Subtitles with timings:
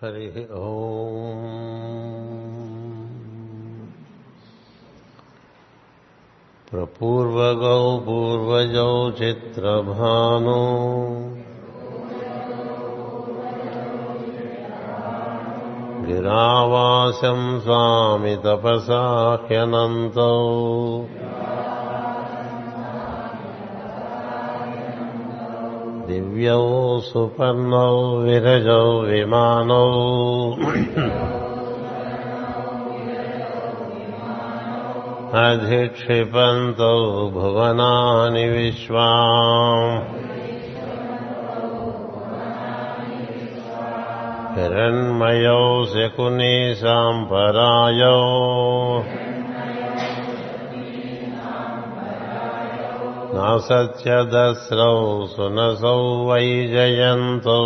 [0.00, 0.26] హరి
[0.58, 1.40] ఓం
[6.68, 10.58] ప్రపూర్వగౌ పూర్వజౌ చిత్రభాను
[16.06, 20.34] గిరావాసం స్వామి తపసాహ్యనంతౌ
[26.10, 26.62] दिव्यौ
[27.00, 27.90] सुपर्णौ
[28.22, 29.84] विरजौ विमानौ।
[35.40, 36.96] अधिक्षिपन्तौ
[37.34, 39.08] भुवनानि विश्वा
[44.56, 48.16] हिरण्मयौ शकुनी साम्परायौ
[53.40, 57.60] नासत्यदस्रौ सुनसौ वै जयन्तो।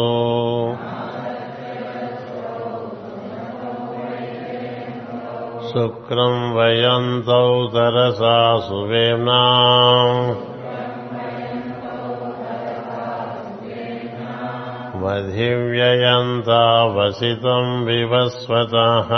[5.72, 9.42] शुक्रं वयन्तौ तरसा सुवेम्ना।
[15.02, 19.10] वधिव्ययन्ता वसितं विवस्वतः।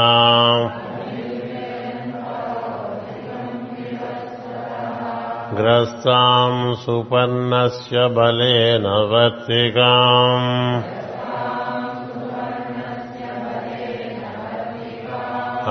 [5.57, 10.83] ग्रस्ताम् सुपर्णस्य बलेन वर्तिकाम्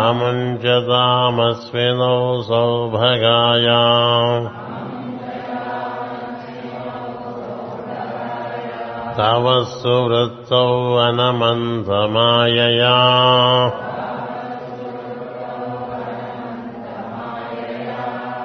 [0.05, 3.81] अमुञ्चतामस्विनौ सौभगाया।
[9.17, 12.95] तव सुवृत्तौ अनमन्थमायया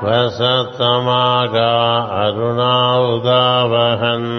[0.03, 1.73] वसतमागा
[2.21, 2.75] अरुणा
[3.13, 4.31] उदावहन्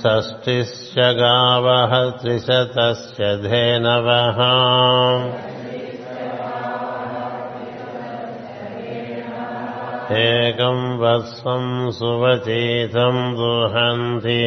[0.00, 4.40] षष्टिश्च गावः त्रिशतस्य धेनवः।
[10.20, 14.42] एकम् वस्वम् सुवचितम् रुहन्ति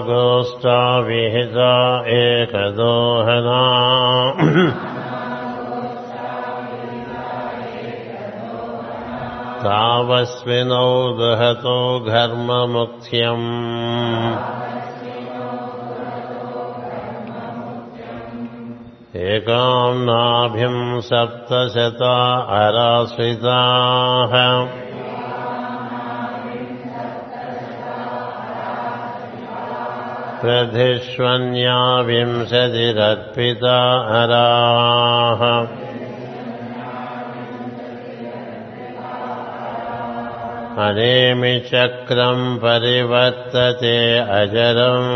[0.00, 3.62] गोष्ठा विहिता एकदोहना।
[9.62, 13.56] तावस्मिनौ दहतो घर्ममुख्यम्।
[19.16, 24.77] एकाम् नाभिम् सप्तशता अराश्रिताः।
[30.42, 33.78] प्रधिष्वन्या विंशतिरर्पिता
[34.18, 35.42] अराः
[40.86, 45.08] अरेमि चक्रम् परिवर्तते अजरम्।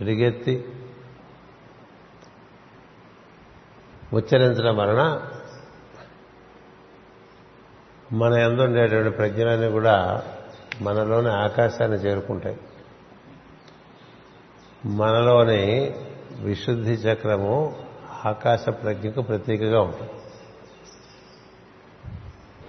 [0.00, 0.64] ఎలుగెత్తి
[4.12, 5.26] ఉచ్చరించడం వలన
[8.12, 10.22] మన ఎందు ఉండేటువంటి ప్రజ్ఞలన్నీ కూడా
[10.80, 12.58] మనలోని ఆకాశాన్ని చేరుకుంటాయి.
[14.84, 15.94] మనలోని
[16.40, 17.84] విశుద్ధి చక్రము
[18.24, 20.12] ఆకాశ ప్రజ్ఞకు ప్రతీకగా ఉంటుంది.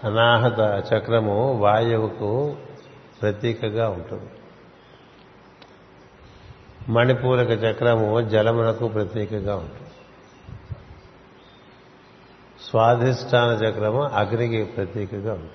[0.04, 2.56] అనాహత చక్రము వాయువుకు
[3.22, 4.30] ప్రతీకగా ఉంటుంది.
[6.90, 9.92] మణిపూరక చక్రము జలమునకు ప్రతీకగా ఉంటుంది.
[12.70, 15.52] స్వాధిష్టాన చక్రము అగ్నికి ప్రతీకగా ఉంటుంది.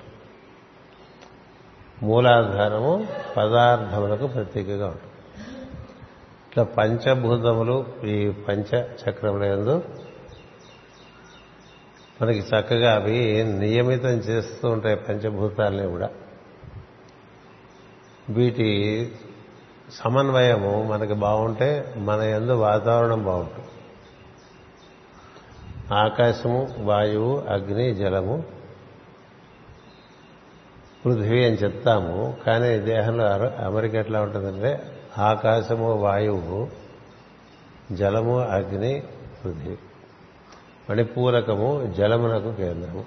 [2.03, 5.13] మూలాధారము పదార్థములకు ప్రతీకగా ఉంటుంది.
[6.51, 9.83] ఇట్లా పంచభూతములు ఈ పంచ చక్రములందు
[12.23, 16.11] మనకి చక్కగా అవి నియమితం చేస్తూ ఉంటాయి పంచభూతాలని కూడా.
[18.31, 19.13] వీటి
[19.95, 23.69] సమన్వయము మనకి బాగుంటే మన ఎందు వాతావరణం బాగుంటుంది.
[25.95, 28.45] ఆకాశము వాయువు అగ్ని జలము
[31.05, 32.37] పృథ్వీ అని చెప్తాము.
[32.47, 33.25] కానీ దేహంలో
[33.67, 36.69] అమెరిక ఎట్లా ఉంటుందంటే ఆకాశము వాయువు
[37.93, 39.03] జలము అగ్ని
[39.45, 39.77] పృథ్వీ.
[40.91, 43.05] మణిపూరకము జలమునకు కేంద్రము.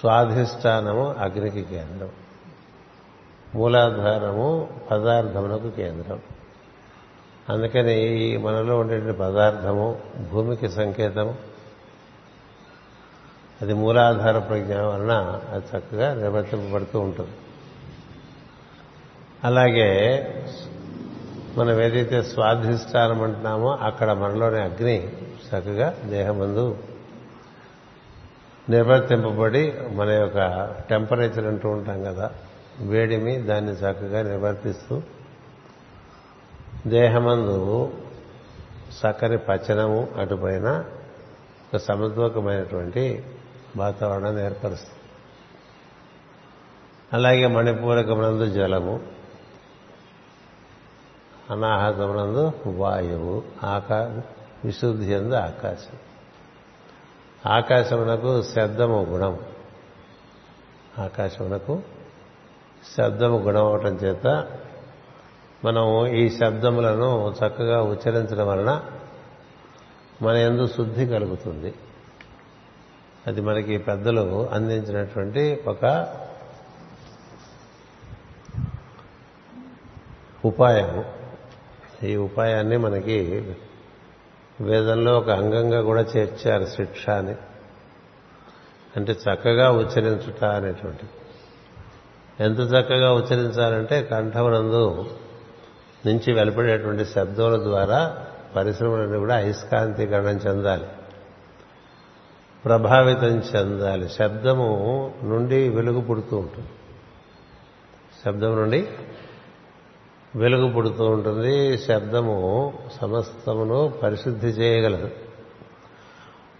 [0.00, 2.08] స్వాధిష్టానము అగ్నికి కేంద్రం.
[3.54, 6.20] మూలాధారము పదార్థమునకు కేంద్రం.
[7.48, 9.98] అందుకని ఈ మనలో ఉండేటువంటి పదార్థము
[10.32, 11.34] భూమికి సంకేతము
[13.62, 17.30] అది మూలాధార ప్రజ్ఞ వలన అది చక్కగా నిర్వర్తింపబడుతూ ఉంటుంది.
[19.44, 19.90] అలాగే
[21.56, 25.12] మనం ఏదైతే స్వాధిష్టానం అంటున్నామో అక్కడ మనలోని అగ్ని
[25.48, 26.78] చక్కగా దేహమందు
[28.70, 30.38] నిర్వర్తింపబడి మన యొక్క
[30.88, 32.30] టెంపరేచర్ అంటూ ఉంటాం కదా
[32.80, 35.02] వేడిమి దాన్ని చక్కగా నిర్వర్తిస్తూ
[36.86, 37.92] దేహమందు
[39.00, 40.84] చక్కని పచనము అటుపైన
[41.74, 43.24] ఒక సమద్వకమైనటువంటి
[43.76, 45.00] వాతావరణాన్ని ఏర్పరుస్తుంది.
[47.12, 49.00] అలాగే మణిపూరకమునందు జలము
[51.50, 54.22] అనాహతమునందు వాయువు ఆకాశం
[54.64, 55.98] విశుద్ధి ఎందు ఆకాశం.
[57.50, 59.38] ఆకాశమునకు శబ్దము గుణం.
[60.98, 61.82] ఆకాశమునకు
[62.96, 64.26] శబ్దము గుణం అవటం చేత
[65.64, 68.82] మనం ఈ శబ్దములను చక్కగా ఉచ్చరించడం వలన
[70.22, 71.74] మన ఎందు శుద్ధి కలుగుతుంది.
[73.26, 76.14] అది మనకి పెద్దలు అందించినటువంటి ఒక
[80.44, 81.04] ఉపాయము.
[82.06, 83.56] ఈ ఉపాయాన్ని మనకి
[84.60, 87.34] వేదంలో ఒక అంగంగా కూడా చేర్చారు శిక్ష అని.
[88.96, 91.04] అంటే చక్కగా ఉచ్చరించుట అనేటువంటి
[92.40, 95.06] ఎంత చక్కగా ఉచ్చరించాలంటే కంఠమునందు
[96.06, 98.26] నుంచి వెలుపడేటువంటి శబ్దముల ద్వారా
[98.56, 100.86] పరిశ్రమలన్నీ కూడా అయస్కాంతీకరణం చెందాలి.
[102.64, 104.08] ప్రభావితం చెందాలి.
[104.08, 106.68] శబ్దము నుండి వెలుగు పుడుతూ ఉంటుంది.
[108.24, 108.88] శబ్దం నుండి
[110.36, 115.10] వెలుగు పుడుతూ ఉంటుంది శబ్దము సమస్తమును పరిశుద్ధి చేయగలదు.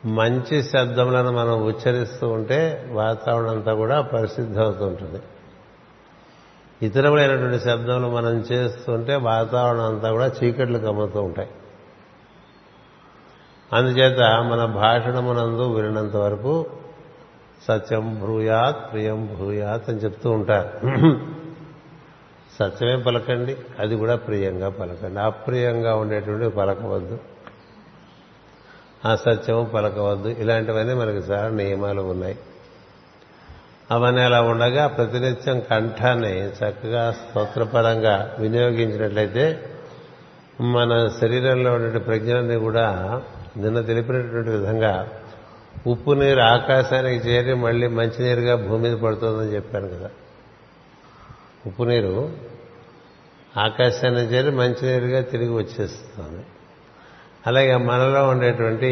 [0.07, 5.23] మంచి శబ్దములను మనం ఉచ్చరిస్తూ ఉంటే వాతావరణం అంతా కూడా పరిశుద్ధి అవుతుంటుంది
[6.83, 11.49] ఇతరములైనటువంటి శబ్దములు మనం చేస్తుంటే వాతావరణం అంతా కూడా చీకట్లు కమ్ముతూ ఉంటాయి.
[13.73, 16.67] అందుచేత మన భాషణమునందు వినంత వరకు
[17.69, 20.89] సత్యం భూయాత్ ప్రియం భూయాత్ అని చెప్తూ ఉంటారు.
[22.59, 25.21] సత్యమే పలకండి అది కూడా ప్రియంగా పలకండి.
[25.21, 27.19] అప్రియంగా ఉండేటువంటి పలకవద్దు.
[29.13, 30.29] అసత్యము పలకవద్దు.
[30.29, 32.39] ఇలాంటివన్నీ మనకి చాలా నియమాలు ఉన్నాయి.
[33.91, 39.71] అవన్నీ అలా ఉండగా ప్రతినిత్యం కంఠాన్ని చక్కగా స్తోత్రపరంగా వినియోగించినట్లయితే
[40.61, 43.23] మన శరీరంలో ఉండే ప్రజ్ఞాన్ని కూడా
[43.57, 45.09] నిన్న తెలిపినటువంటి విధంగా
[45.87, 50.11] ఉప్పు నీరు ఆకాశానికి చేరి మళ్ళీ మంచినీరుగా భూమి మీద పడుతుందని చెప్పాను కదా.
[51.67, 52.31] ఉప్పు నీరు
[53.57, 56.43] ఆకాశాన్ని చేరి మంచినీరుగా తిరిగి వచ్చేస్తుంది.
[57.47, 58.91] అలాగే మనలో ఉండేటువంటి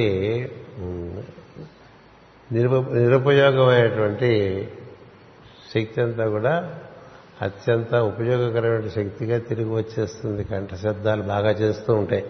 [2.53, 4.31] నిరుప నిరుపయోగమైనటువంటి
[5.75, 6.81] శక్తి అంతా కూడా
[7.43, 10.45] అత్యంత ఉపయోగకరమైన శక్తిగా తిరిగి వచ్చేస్తుంది.
[10.45, 12.27] కంఠ శబ్దాలు బాగా చేస్తూ ఉంటాయి.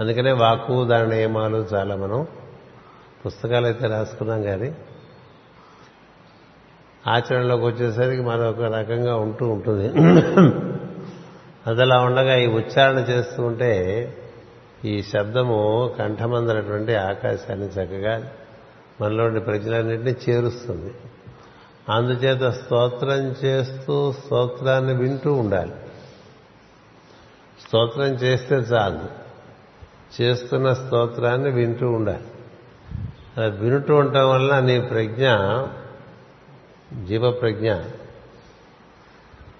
[0.00, 2.26] అందుకనే వాక్కు దాని నియమాలు చాలా మనం
[3.26, 4.74] పుస్తకాలు అయితే రాసుకున్నాం కానీ
[7.08, 9.88] ఆచరణలోకి వచ్చేసరికి మరొక రకంగా ఉంటూ ఉంటుంది.
[11.66, 14.14] అదలా ఉండగా ఈ ఉచ్చారణ చేస్తూ ఉంటే
[14.84, 18.30] ఈ శబ్దము కంఠమందనటువంటి ఆకాశాన్ని చక్కగా
[19.00, 20.94] మనలోని ప్రజలన్నింటినీ చేరుస్తుంది.
[21.88, 25.72] అందుచేత స్తోత్రం చేస్తూ స్తోత్రాన్ని వింటూ ఉండాలి.
[27.66, 29.28] స్తోత్రం చేస్తే చాలు.
[30.22, 32.24] చేస్తున్న స్తోత్రాన్ని వింటూ ఉండాలి.
[33.36, 35.28] అలా వింటూ ఉండటం వలన నీ ప్రజ్ఞ
[37.06, 37.74] జీవ ప్రజ్ఞ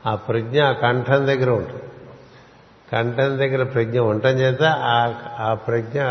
[0.07, 1.83] ఆ ప్రజ్ఞ ఆ కంఠం దగ్గర ఉంటుంది.
[2.93, 4.63] కంఠం దగ్గర ప్రజ్ఞ ఉండటం చేత
[5.39, 6.03] ఆ ప్రజ్ఞ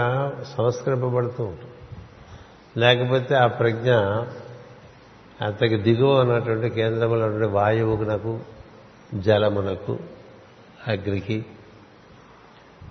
[0.57, 1.73] సంస్కరింపబడుతూ ఉంటుంది.
[2.79, 3.91] లేకపోతే ఆ ప్రజ్ఞ
[5.41, 8.39] అంతకి దిగువ ఉన్నటువంటి కేంద్రంలో ఉన్నటువంటి వాయువునకు
[9.13, 9.99] జలమునకు
[10.87, 11.45] అగ్నికి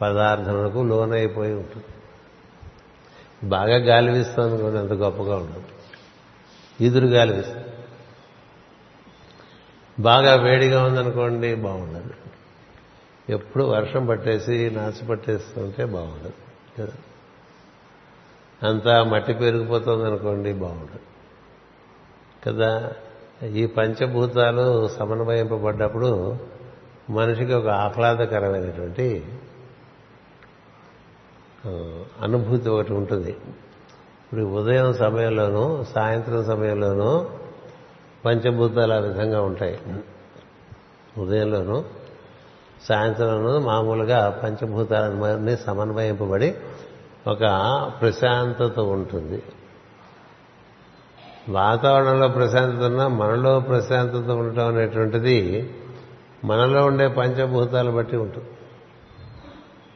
[0.01, 1.85] పదార్థములకు లోనైపోయి ఉంటుంది.
[3.49, 5.63] బాగా గాలి వీస్తుంది కూడా అంత గొప్పగా ఉండదు.
[6.81, 7.76] ఈదురు గాలి వీస్తుంది
[10.01, 12.11] బాగా వేడిగా ఉందనుకోండి బాగుండదు.
[13.29, 16.33] ఎప్పుడు వర్షం పట్టేసి నాచు పట్టేస్తుంటే బాగుండదు.
[16.79, 16.93] కదా?
[18.69, 20.99] అంతా మట్టి పెరిగిపోతుంది అనుకోండి బాగుండదు.
[22.49, 22.93] కదా?
[23.47, 26.37] ఈ పంచభూతాలు సమన్వయింపబడ్డప్పుడు
[27.11, 29.25] మనిషికి ఒక ఆహ్లాదకరమైనటువంటి
[32.23, 33.31] అనుభూతి ఒకటి ఉంటుంది.
[33.31, 37.31] ఇప్పుడు ఉదయం సమయంలోనూ సాయంత్రం సమయంలోనూ
[38.27, 39.79] పంచభూతాలు ఆ విధంగా ఉంటాయి.
[41.19, 41.85] ఉదయంలోనూ
[42.83, 46.55] సాయంత్రంలోనూ మామూలుగా పంచభూతాలన్నీ సమన్వయింపబడి
[47.27, 47.45] ఒక
[48.01, 49.43] ప్రశాంతత ఉంటుంది.
[51.49, 55.71] వాతావరణంలో ప్రశాంతత ఉన్నా మనలో ప్రశాంతత ఉండటం అనేటువంటిది
[56.45, 58.49] మనలో ఉండే పంచభూతాలు బట్టి ఉంటుంది.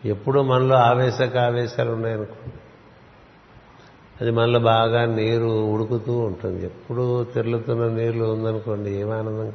[0.09, 2.60] ఎప్పుడు మనలో ఆవేశక ఆవేశాలు ఉన్నాయనుకోండి.
[4.21, 6.67] అది మనలో బాగా నీరు ఉడుకుతూ ఉంటుంది.
[6.67, 9.53] ఎప్పుడు తిరులుతున్న నీరు ఉందనుకోండి ఏమానందం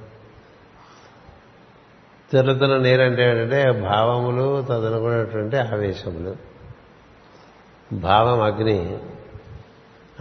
[2.32, 6.36] తిరులుతున్న నీరు అంటే ఏంటంటే భావములు తదనుకున్నటువంటి ఆవేశములు.
[7.96, 8.98] భావం అగ్ని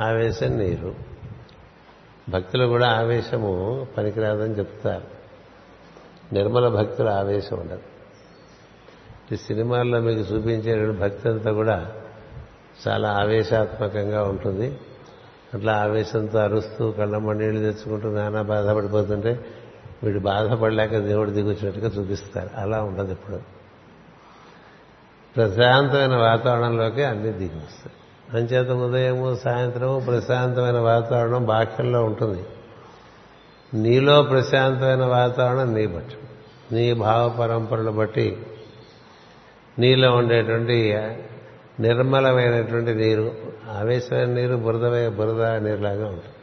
[0.01, 0.95] ఆవేశం నీరు.
[2.29, 5.15] భక్తులు కూడా ఆవేశము పనికిరాదని చెప్తారు.
[6.35, 7.83] నిర్మల భక్తుల ఆవేశం ఉండదు.
[9.33, 11.93] ఈ సినిమాల్లో మీకు చూపించే భక్తి అంతా కూడా
[12.89, 14.79] చాలా ఆవేశాత్మకంగా ఉంటుంది.
[15.55, 19.45] అట్లా ఆవేశంతో అరుస్తూ కళ్ళమ్మ నీళ్ళు తెచ్చుకుంటూ నానా బాధపడిపోతుంటే
[20.03, 22.51] వీడు బాధపడలేక దేవుడు దిగొచ్చినట్టుగా చూపిస్తారు.
[22.57, 23.39] అలా ఉండదు ఇప్పుడు
[25.37, 27.93] ప్రశాంతమైన వాతావరణంలోకి అన్ని దిగిస్తాయి
[28.37, 32.45] అంచేత ఉదయము సాయంత్రము ప్రశాంతమైన వాతావరణం బాహ్యంలో ఉంటుంది.
[33.75, 36.17] నీలో ప్రశాంతమైన వాతావరణం నీ బట్టి.
[36.73, 38.47] నీ భావ పరంపరలు బట్టి
[39.79, 40.93] నీలో ఉండేటువంటి
[41.81, 43.33] నిర్మలమైనటువంటి నీరు
[43.71, 46.35] ఆవేశమైన నీరు బురద బురద నీరులాగా ఉంటుంది.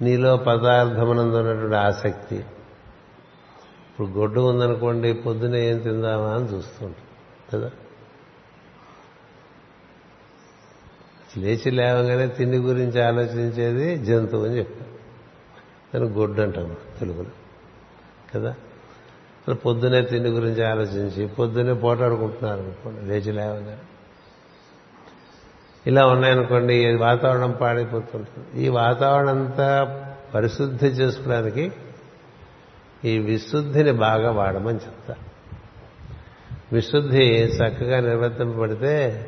[0.00, 2.36] నీలో పదార్థమునందు ఉన్నటువంటి ఆసక్తి.
[2.36, 7.06] ఇప్పుడు గొడ్డు ఉందనుకోండి పొద్దున ఏం తిందామా అని చూస్తుంటాం
[7.52, 7.70] కదా?
[11.36, 14.88] లేచి లేవగానే తిండి గురించి ఆలోచించేది జంతువు అని చెప్పారు.
[15.94, 17.30] దాన్ని గొడ్డు అంటాం తెలుగులో
[18.34, 18.54] కదా?
[19.52, 23.76] పొద్దునే తిండి గురించి ఆలోచించి పొద్దునే పోటాడుకుంటున్నారు అనుకోండి లేచి లేవగానే.
[25.88, 28.64] ఇలా ఉన్నాయనుకోండి వాతావరణం పాడైపోతుంటుంది.
[28.64, 30.00] ఈ వాతావరణం అంతా
[30.34, 31.72] పరిశుద్ధి చేసుకోవడానికి
[33.04, 35.14] ఈ విశుద్ధిని బాగా వాడమని చెప్తా.
[36.72, 39.26] విశుద్ధి చక్కగా నిర్వర్తింపబడితే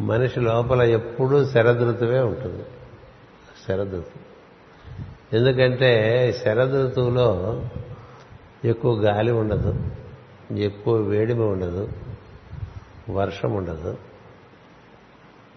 [0.00, 2.64] మనిషి లోపల ఎప్పుడూ శరదృతువే ఉంటుంది.
[3.68, 4.24] శరదృతు.
[5.36, 7.62] ఎందుకంటే శరదృతువులో
[8.64, 9.74] ఎక్కువ గాలి ఉండదు
[10.56, 11.88] ఎక్కువ వేడిమి ఉండదు
[13.10, 14.13] వర్షం ఉండదు.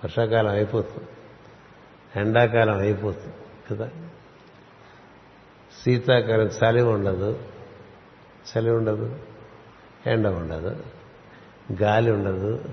[0.03, 1.07] వర్షాకాలం అయిపోతుంది.
[2.15, 3.35] ఎండాకాలం అయిపోతుంది
[3.71, 3.89] కదా?
[5.83, 7.39] శీతాకాలం చలి ఉండదు.
[8.47, 9.19] చలి ఉండదు
[10.07, 10.83] ఎండ ఉండదు.
[11.81, 12.65] గాలి ఉండదు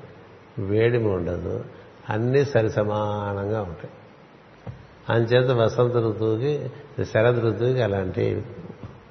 [0.59, 1.65] వేడిమి ఉండదు.
[2.11, 3.91] అన్నీ సరి సమానంగా ఉంటాయి.
[5.09, 6.73] అంచేత వసంత ఋతువుకి
[7.05, 8.45] శరద్ ఋతువుకి అలాంటి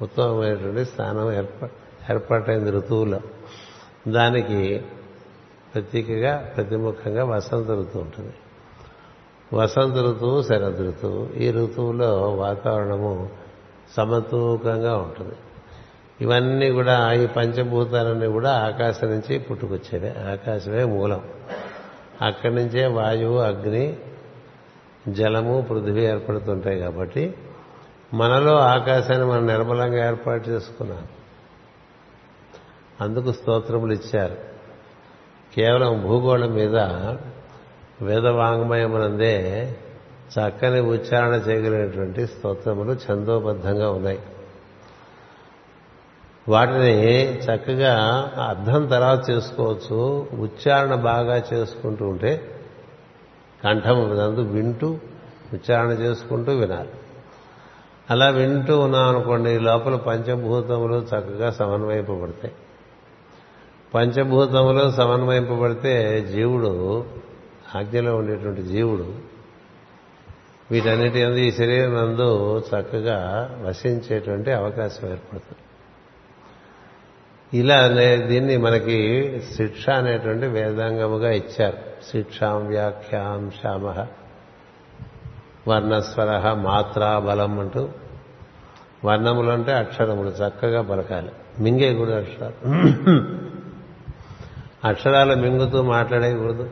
[0.01, 1.70] ఉత్తమమైనటువంటి స్థానం ఏర్పా
[2.12, 3.20] ఏర్పాటైంది ఋతువులో.
[4.08, 4.86] దానికి
[5.74, 8.34] ప్రతీకగా ప్రతిముఖంగా వసంత ఋతువు ఉంటుంది.
[9.53, 13.30] వసంత ఋతువు శరద్ ఋతువు ఈ ఋతువులో వాతావరణము
[13.98, 15.36] సమతూకంగా ఉంటుంది.
[16.22, 20.10] ఇవన్నీ కూడా ఈ పంచభూతాలన్నీ కూడా ఆకాశం నుంచి పుట్టుకొచ్చేవి.
[20.10, 21.22] ఆకాశమే మూలం.
[22.22, 23.98] అక్కడి నుంచే వాయువు అగ్ని
[25.10, 27.34] జలము పృథివీ ఏర్పడుతుంటాయి కాబట్టి
[28.13, 31.08] మనలో ఆకాశాన్ని మనం నిర్మలంగా ఏర్పాటు చేసుకున్నాం.
[33.01, 34.52] అందుకు స్తోత్రములు ఇచ్చారు.
[35.55, 36.75] కేవలం భూగోళం మీద
[38.01, 39.33] వేదవాంగ్మయమునందే
[40.33, 44.19] చక్కని ఉచ్చారణ చేయగలిగినటువంటి స్తోత్రములు ఛందోబద్ధంగా ఉన్నాయి.
[46.50, 47.93] వాటిని చక్కగా
[48.50, 52.51] అర్థం తర్వాత చేసుకోవచ్చు ఉచ్చారణ బాగా చేసుకుంటూ ఉంటే
[53.63, 54.98] కంఠం నందు వింటూ
[55.53, 56.89] ఉచ్చారణ చేసుకుంటూ వినాలి.
[58.10, 62.53] అలా వింటూ ఉన్నాం అనుకోండి లోపల పంచభూతములు చక్కగా సమన్వయింపబడతాయి.
[63.94, 67.06] పంచభూతములు సమన్వయింపబడితే జీవుడు
[67.76, 69.14] ఆజ్ఞలో ఉండేటువంటి జీవుడు
[70.72, 75.56] వీటన్నిటి ఈ శరీరం నందు చక్కగా వసించేటువంటి అవకాశం ఏర్పడుతుంది.
[77.60, 77.88] ఇలా
[78.28, 79.00] దీన్ని మనకి
[79.58, 81.78] శిక్ష అనేటువంటి వేదాంగముగా ఇచ్చారు.
[82.12, 84.08] శిక్షాం వ్యాఖ్యాం శ్యామ
[85.68, 87.90] వర్ణస్వర మాత్రా బలం అంటూ.
[89.06, 91.32] వర్ణములు అంటే అక్షరములు చక్కగా పలకాలి.
[91.60, 93.52] మింగే కూడా అక్షరాలు.
[94.86, 96.72] అక్షరాలు మింగుతూ మాట్లాడేయకూడదు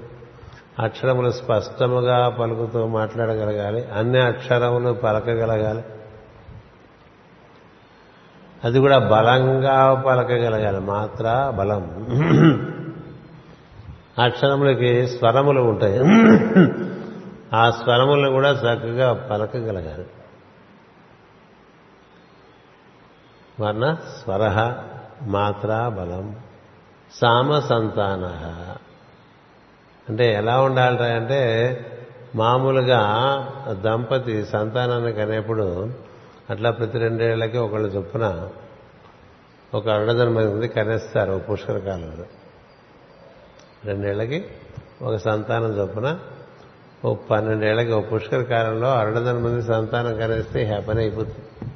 [0.80, 3.86] అక్షరములు స్పష్టముగా పలుకుతూ మాట్లాడగలగాలి.
[3.86, 5.84] అన్ని అక్షరములు పలకగలగాలి.
[8.64, 10.80] అది కూడా బలంగా పలకగలగాలి.
[10.80, 11.84] మాత్ర బలం.
[14.24, 16.00] అక్షరములకి స్వరములు ఉంటాయి.
[17.56, 20.06] ఆ స్వరములను కూడా చక్కగా పలకగలగాలి.
[23.60, 24.74] వర్ణ స్వర
[25.22, 26.36] మాత్ర బలం.
[27.14, 28.26] సామ సంతాన
[30.10, 31.42] అంటే ఎలా ఉండాలి అంటే
[32.36, 33.02] మామూలుగా
[33.82, 35.90] దంపతి సంతానాన్ని కనేప్పుడు
[36.50, 38.48] అట్లా ప్రతి రెండేళ్ళకి ఒకళ్ళు చొప్పున
[39.74, 42.26] ఒక అరడజన్ మంది కనేస్తారు ఒక పుష్కర కాలంలో
[43.86, 44.46] రెండేళ్ళకి
[45.02, 46.20] ఒక సంతానం చొప్పున
[47.06, 51.72] ఓ పన్నెండేళ్ళకి ఒక పుష్కర కాలంలో అరడజన్ మంది సంతానం కనేస్తే హ్యాపీ అయిపోతుంది.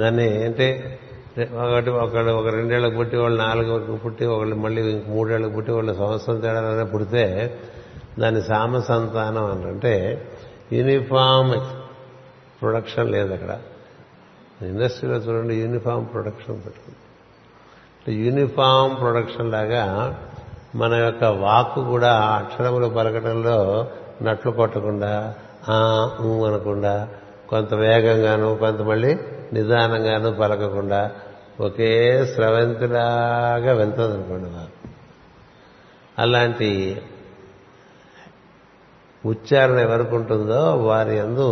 [0.00, 0.98] దాన్ని అంటే
[1.38, 6.40] ఒకటి ఒకళ్ళు ఒక రెండేళ్ళకు పుట్టి వాళ్ళు నాలుగు పుట్టి ఒకళ్ళు మళ్ళీ ఇంక మూడేళ్ళకు పుట్టి వాళ్ళు సంవత్సరం
[6.40, 7.58] తేడా పుడితే
[8.18, 10.28] దాన్ని సామ సంతానం అని అంటే
[10.72, 11.60] యూనిఫామ్
[12.62, 13.58] ప్రొడక్షన్ లేదు అక్కడ.
[14.62, 18.14] ఇండస్ట్రీలో చూడండి యూనిఫామ్ ప్రొడక్షన్ పెట్టుకుంది.
[18.14, 20.16] యూనిఫామ్ ప్రొడక్షన్ లాగా
[20.74, 23.86] మన యొక్క వాక్కు కూడా అక్షరములు పలకటంలో
[24.22, 25.34] నట్లు కొట్టకుండా
[25.68, 27.08] అనకుండా
[27.48, 29.18] కొంత వేగంగాను కొంత మళ్ళీ
[29.52, 31.12] నిదానంగాను పలకకుండా
[31.60, 34.88] ఒకే స్రవంతిలాగా వెళ్తుంది అనుకోండి వారు.
[36.18, 37.02] అలాంటి
[39.26, 41.48] ఉచ్చారణ ఎవరికి ఉంటుందో వారి అందు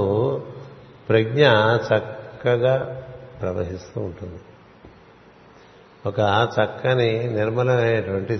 [1.08, 1.46] ప్రజ్ఞ
[1.88, 3.02] చక్కగా
[3.40, 4.40] ప్రవహిస్తూ ఉంటుంది.
[6.06, 8.38] ఒక చక్కని నిర్మలమైనటువంటి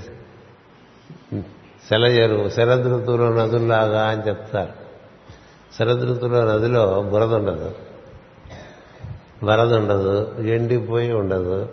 [1.88, 4.73] సెలయేరు శరదృతువులో నదుల్లాగా అని చెప్తారు.
[5.79, 7.88] శరదృతువులో నదిలో బురద ఉండదు.
[9.44, 11.68] వరద ఉండదు ఎండిపోయి ఉండదు.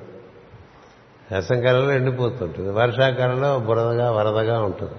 [1.32, 2.70] వేసంకాలంలో ఎండిపోతుంటుంది.
[2.70, 4.94] వర్షాకాలంలో బురదగా వరదగా ఉంటుంది.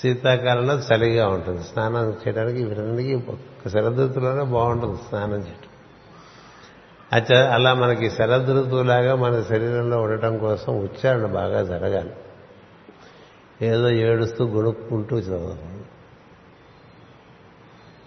[0.00, 1.62] శీతాకాలంలో చలిగా ఉంటుంది.
[1.62, 3.24] స్నానం చేయడానికి ఇవన్నీ
[3.70, 5.66] శరదృతులోనే బాగుంటుంది స్నానం చేయడం
[7.12, 12.12] అచ్చ అలా మనకి శరదృతువులాగా మన శరీరంలో ఉండటం కోసం ఉచ్చారణ బాగా జరగాలి.
[13.62, 15.84] ఏదో ఏడుస్తూ గొడుక్కుంటూ చదవాలి.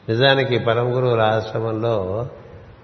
[0.09, 2.27] నిజానికి పరమగురువుల ఆశ్రమంలో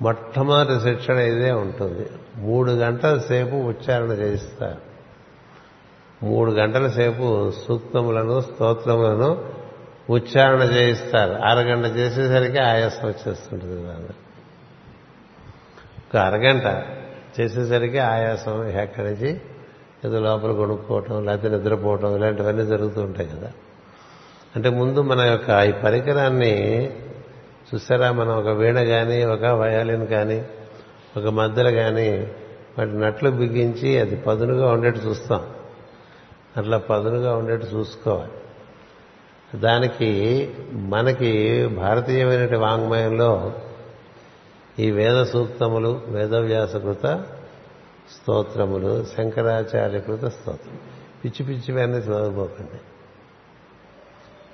[0.01, 2.09] మొట్టమొదటి శిక్షణ ఇదే ఉంటుంది.
[2.35, 4.95] మూడు గంటల సేపు ఉచ్చారణ చేయిస్తారు.
[6.25, 9.45] మూడు గంటల సేపు సూక్తములను స్తోత్రములను
[10.09, 11.33] ఉచ్చారణ చేయిస్తారు.
[11.33, 14.09] అరగంట చేసేసరికి ఆయాసం వచ్చేస్తుంటుంది దాన్ని
[16.09, 16.83] ఒక అరగంట
[17.39, 19.41] చేసేసరికి ఆయాసం ఎక్కడి నుంచి
[20.05, 23.51] ఏదో లోపల కొనుక్కోవటం లేకపోతే నిద్రపోవటం ఇలాంటివన్నీ జరుగుతూ ఉంటాయి కదా.
[24.55, 26.93] అంటే ముందు మన యొక్క ఈ పరికరాన్ని
[27.73, 30.45] చూసారా మనం ఒక వీణ కానీ ఒక వయాలిన్ కానీ
[31.17, 32.33] ఒక మద్దలు కానీ
[32.77, 35.49] వాటి నట్లు బిగించి అది పదునుగా ఉండేట్టు చూస్తాం.
[36.57, 38.31] అట్లా పదునుగా ఉండేట్టు చూసుకోవాలి.
[39.59, 43.53] దానికి మనకి భారతీయమైన వాంగ్మయంలో
[44.79, 47.23] ఈ వేద సూక్తములు వేదవ్యాసకృత
[48.15, 50.79] స్తోత్రములు శంకరాచార్యకృత స్తోత్రం.
[51.25, 52.79] పిచ్చి పిచ్చివన్నీ చదవబోకండి.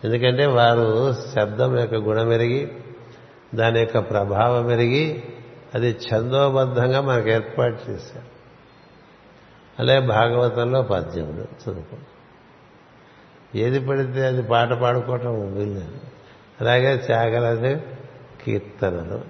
[0.08, 2.71] ఎందుకంటే వారు శబ్దం యొక్క గుణమెరిగి
[3.56, 5.24] దాని యొక్క ప్రభావం పెరిగి
[5.76, 8.32] అది ఛందోబద్ధంగా మనకు ఏర్పాటు చేశారు
[9.80, 12.06] అలాగే భాగవతంలో పద్యములు చదువుకోండి
[13.60, 15.84] ఏది పడితే అది పాట పాడుకోవటం వీళ్ళు
[16.62, 17.82] అలాగే త్యాగలది
[18.46, 19.22] కీర్తనలు.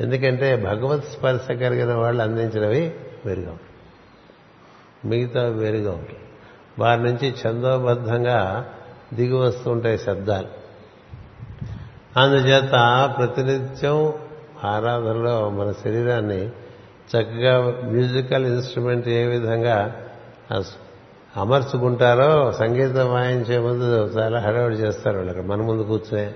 [0.00, 2.94] ఎందుకంటే భగవత్ స్పర్శ కలిగిన వాళ్ళు అందించినవి
[3.26, 3.74] మెరుగవు
[5.08, 6.02] మిగతా మెరుగవు
[6.78, 8.70] వారి నుంచి ఛందోబద్ధంగా
[9.14, 10.63] దిగి వస్తుంటాయి శబ్దాలు.
[12.16, 12.70] అందుచేత
[13.18, 14.12] ప్రతినిత్యం
[14.64, 16.46] ఆరాధనలో మన శరీరాన్ని
[17.16, 19.96] చక్కగా మ్యూజికల్ ఇన్స్ట్రుమెంట్ ఏ విధంగా
[21.36, 23.84] అమర్చుకుంటారో సంగీతం వాయించే ముందు
[24.18, 26.32] చాలా హడావిడి చేస్తారు వాళ్ళు అక్కడ మన ముందు కూర్చునే.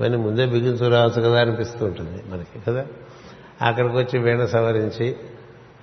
[0.00, 2.86] ఇవన్నీ ముందే బిగించు రావచ్చు కదా అనిపిస్తూ ఉంటుంది మనకి కదా?
[3.62, 5.16] అక్కడికి వచ్చి వీణ సవరించి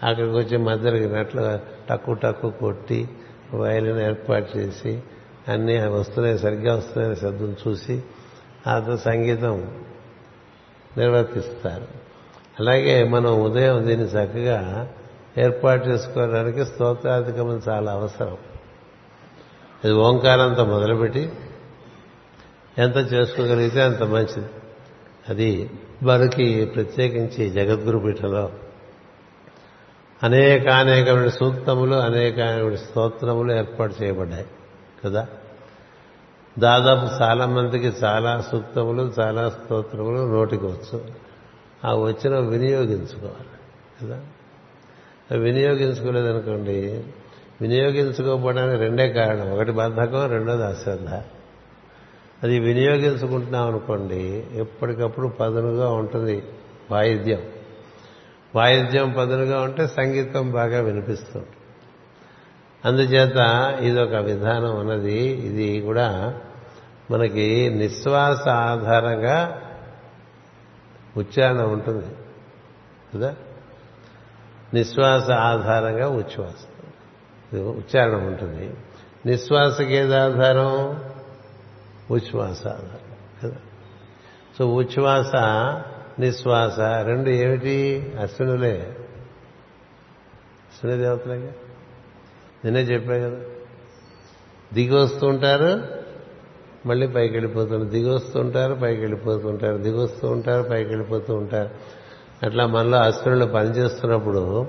[0.04, 1.60] అక్కడికి వచ్చి మధ్యలోకి నట్లు
[1.90, 3.10] టక్కు టక్కు కొట్టి
[3.54, 5.02] వయలిన్ ఏర్పాటు చేసి
[5.48, 8.04] అన్నీ వస్తున్నాయి సరిగ్గా వస్తున్నాయని శబ్దం చూసి
[8.68, 9.86] ఆ సంగీతం
[10.98, 11.88] నిర్వర్తిస్తారు.
[12.60, 14.90] అలాగే మనం ఉదయం దీన్ని చక్కగా
[15.38, 18.38] ఏర్పాటు చేసుకోవడానికి స్తోత్రాధికమం చాలా అవసరం.
[19.86, 21.32] ఇది ఓంకారంతో మొదలుపెట్టి
[22.78, 24.48] ఎంత చేసుకోగలిగితే అంత మంచిది.
[25.30, 25.70] అది
[26.04, 28.52] మనకి ప్రత్యేకించి జగద్గురు పీఠంలో
[30.24, 34.46] అనేకానేకమైన సూక్తములు అనేకమైన స్తోత్రములు ఏర్పాటు చేయబడ్డాయి
[35.06, 35.28] కదా?
[36.60, 41.06] దాదాపు చాలా మందికి చాలా సూక్తములు చాలా స్తోత్రములు నోటికి వచ్చు.
[41.86, 43.48] ఆ వచ్చిన వినియోగించుకోవాలి
[44.02, 44.22] కదా?
[45.38, 47.04] వినియోగించుకోలేదనుకోండి
[47.62, 49.52] వినియోగించుకోకపోవడానికి రెండే కారణం.
[49.52, 51.10] ఒకటి బద్ధకం రెండోది అశ్రద్ధ.
[52.44, 56.44] అది వినియోగించుకుంటున్నాం అనుకోండి ఎప్పటికప్పుడు పదునుగా ఉంటుంది
[56.92, 57.42] వాయిద్యం.
[58.56, 61.48] వాయిద్యం పదునుగా ఉంటే సంగీతం బాగా వినిపిస్తుంది.
[62.86, 63.38] అందుచేత
[63.82, 66.40] ఇది ఒక విధానం అన్నది ఇది కూడా
[67.12, 69.62] మనకి నిశ్వాస ఆధారంగా
[71.18, 72.16] ఉచ్చారణ ఉంటుంది.
[73.16, 73.36] కదా?
[74.74, 76.66] నిశ్వాస ఆధారంగా ఉచ్ఛ్వాస.
[77.56, 78.74] ఉచ్చారణ ఉంటుంది.
[79.26, 81.04] నిశ్వాసకి ఏది ఆధారం?
[82.12, 83.16] ఉచ్ఛ్వాస ఆధారం.
[83.44, 83.56] కదా?
[84.58, 85.36] సో ఉచ్ఛ్వాస
[86.20, 88.14] నిశ్వాస రెండు ఏమిటి?
[88.22, 88.96] అశ్వినులే.
[90.72, 91.56] అశ్విని దేవతలే
[92.66, 93.38] నేనే చెప్పా కదా.
[94.74, 95.97] దిగి వస్తుంటారు
[96.88, 101.70] మళ్ళీ పైకి వెళ్ళిపోతుంటారు దిగి వస్తుంటారు పైకి వెళ్ళిపోతుంటారు దిగి వస్తూ ఉంటారు పైకి వెళ్ళిపోతూ ఉంటారు
[102.44, 104.68] అట్లా మనలో అసురులు పనిచేస్తున్నప్పుడు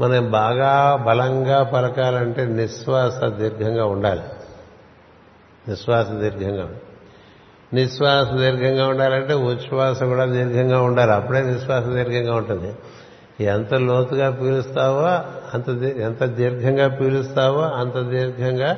[0.00, 4.20] మనం బాగా బలంగా పలకాలంటే నిశ్వాస దీర్ఘంగా ఉండాలి.
[5.68, 6.68] నిశ్వాస దీర్ఘంగా.
[7.74, 11.12] నిశ్వాస దీర్ఘంగా ఉండాలంటే ఉచ్ఛ్వాస కూడా దీర్ఘంగా ఉండాలి.
[11.12, 12.74] అప్పుడే నిశ్వాస దీర్ఘంగా ఉంటుంది.
[13.44, 15.02] ఎంత లోతుగా పీలుస్తావో
[15.54, 18.76] అంత ఎంత దీర్ఘంగా పీలుస్తావో అంత దీర్ఘంగా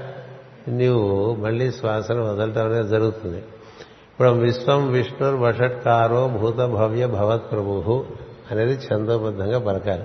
[0.70, 3.38] నీవు మళ్ళీ శ్వాసను వదలటం అనేది జరుగుతుంది.
[3.38, 8.04] ఇప్పుడు విశ్వం విష్ణుర్ వషట్కారో భూత భవ్య భవత్ ప్రభు
[8.50, 10.04] అనేది ఛందోబద్ధంగా పలకాలి.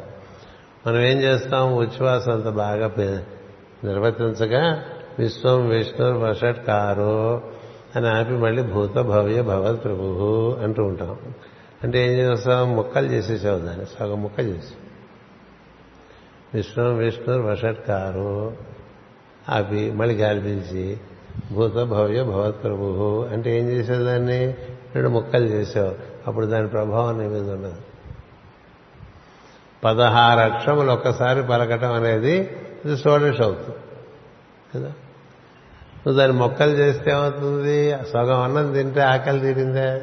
[0.87, 1.75] మనం ఏం చేస్తాం?
[1.75, 3.19] ఉచ్ఛ్వాస అంత బాగా పే-
[3.87, 4.83] నిర్వర్తించగా
[5.19, 7.41] విశ్వం విష్ణుర్ వషట్కారో
[7.95, 11.17] అని ఆపి మళ్ళీ భూత భవ్య భవత్ ప్రభు అంటూ ఉంటాం.
[11.83, 12.75] అంటే ఏం చేస్తాం?
[12.75, 13.85] ముక్కలు చేసేసావు దాన్ని.
[13.85, 14.73] సగం ముక్క చేసి.
[16.53, 18.53] విష్ణు విష్ణు వషట్కారు
[19.49, 20.97] ఆపి మళ్ళీ గాలి పీల్చి
[21.51, 24.55] భూత భవ్య భవత్ ప్రభు అంటే ఏం చేసావు దాన్ని?
[24.95, 25.95] రెండు ముక్కలు చేసావు
[26.27, 27.81] అప్పుడు దాని ప్రభావం నీ మీద ఉన్నది.
[29.83, 32.37] పదహారు అక్షములు ఒక్కసారి పలకటం అనేది
[32.85, 33.77] ఇది షోడష్ అవుతుంది.
[34.75, 34.93] కదా?
[36.07, 37.95] నువ్వు దాన్ని మొక్కలు చేస్తే ఏమవుతుంది?
[38.13, 40.01] సగం అన్నం తింటే ఆకలి తీరిందే.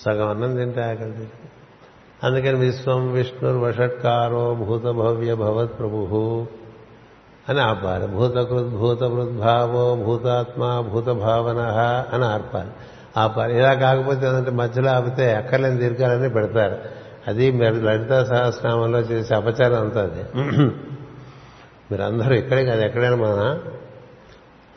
[0.00, 1.30] సగం అన్నం తింటే ఆకలి తీరింది.
[2.24, 6.46] అందుకని విశ్వం విష్ణుర్ వషట్కారో భూత భవ్య భవత్ ప్రభు
[7.48, 8.98] అని ఆపాలి భూతకృత్ భూత
[10.04, 11.58] భూతాత్మ భూత భావన
[12.12, 12.68] అని ఆర్పాలి.
[13.16, 16.76] ఆపాలి ఇలా కాకపోతే ఏంటంటే మధ్యలో ఆపితే అక్కర్లేని దీర్ఘాలన్నీ పెడతారు.
[17.26, 20.22] అది మీరు లలితా సహస్రామంలో చేసే అపచారం అంతా అది.
[21.92, 23.58] మీరందరూ ఇక్కడే కాదు ఎక్కడైనా మన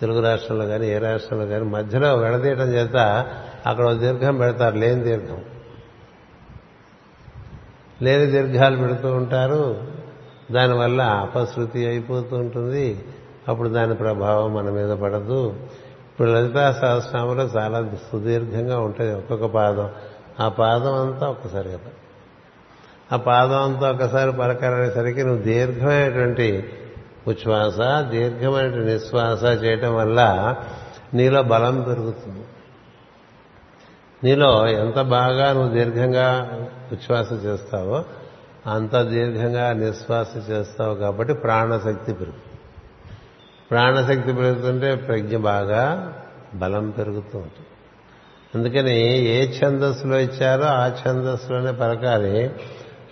[0.02, 3.26] తెలుగు రాష్ట్రంలో కానీ ఏ రాష్ట్రంలో కానీ మధ్యలో విడదీయటం చేత
[3.66, 5.38] అక్కడ దీర్ఘం పెడతారు లేని దీర్ఘం.
[8.02, 9.91] లేని దీర్ఘాలు పెడుతూ ఉంటారు.
[10.52, 13.06] దానివల్ల అపశృతి అయిపోతూ ఉంటుంది.
[13.48, 15.56] అప్పుడు దాని ప్రభావం మన మీద పడదు.
[16.12, 19.90] ఇప్పుడు లలితా సహస్రాములో చాలా సుదీర్ఘంగా ఉంటుంది ఒక్కొక్క పాదం.
[20.40, 21.92] ఆ పాదం అంతా ఒక్కసారి కదా.
[23.14, 26.70] ఆ పాదం అంతా ఒక్కసారి పలకరేసరికి నువ్వు దీర్ఘమైనటువంటి
[27.28, 30.56] ఉచ్ఛ్వాస దీర్ఘమైనటువంటి నిశ్వాస చేయటం వల్ల
[31.14, 32.46] నీలో బలం పెరుగుతుంది.
[34.24, 36.50] నీలో ఎంత బాగా నువ్వు దీర్ఘంగా
[36.92, 38.04] ఉచ్ఛ్వాస చేస్తావో
[38.68, 42.60] అంత దీర్ఘంగా నిశ్వాస చేస్తావు కాబట్టి ప్రాణశక్తి పెరుగుతుంది.
[43.72, 46.14] ప్రాణశక్తి పెరుగుతుంటే ప్రజ్ఞ బాగా
[46.54, 47.68] బలం పెరుగుతూ ఉంటుంది.
[48.56, 52.52] అందుకని ఏ ఛందస్సులో ఇచ్చారో ఆ ఛందస్సులోనే పలకాలి.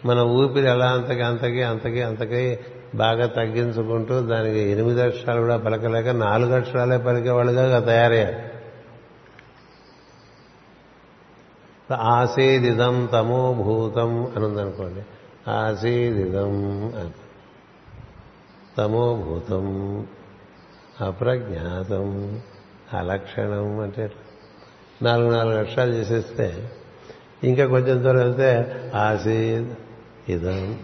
[0.05, 2.59] మన ఊపిరి ఎలా అంతకి అంతకి అంతకి అంతకి
[2.95, 8.59] బాగా తగ్గించుకుంటూ దానికి ఎనిమిది అక్షరాలు కూడా పలకలేక నాలుగు అక్షరాలే పలికేవాళ్ళుగా తయారయ్యారు.
[11.93, 15.01] ఆసేదిదం తమో భూతం అని ఉందనుకోండి
[15.49, 16.83] ఆసీదిదం.
[16.95, 17.19] అని
[21.03, 22.39] అప్రజ్ఞాతం.
[22.93, 24.11] అలక్షణం అంటే
[25.01, 26.69] నాలుగు నాలుగు అక్షరాలు చేసేస్తే
[27.43, 29.69] ఇంకా కొంచెం దూరం వెళ్తే ఆసీద్
[30.31, 30.79] ఇదం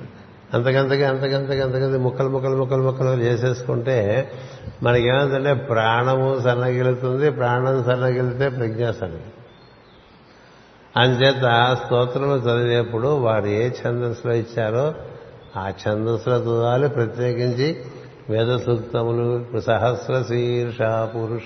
[0.54, 4.32] అంతకంతకి అంతకంతకి అంతకంత ముక్కలు ముక్కలు ముక్కలు ముక్కలు చేసేసుకుంటే
[4.84, 9.45] మనకేమంటే ప్రాణము సన్నగిలుతుంది ప్రాణం సన్నగిలితే ప్రజ్ఞ సన్నగిలి
[10.98, 14.94] అందుచేత స్తోత్రము చదివేప్పుడు వారు ఏ ఛందస్సులో ఇచ్చారో
[15.58, 17.86] ఆ ఛందస్సులో చదవాలి ప్రత్యేకించి
[18.30, 21.46] వేద సూక్తములు సహస్ర శీర్ష పురుష.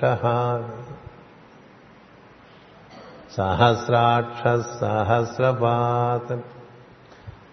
[3.38, 4.44] సహస్రాక్ష
[4.82, 6.34] సహస్రపాత.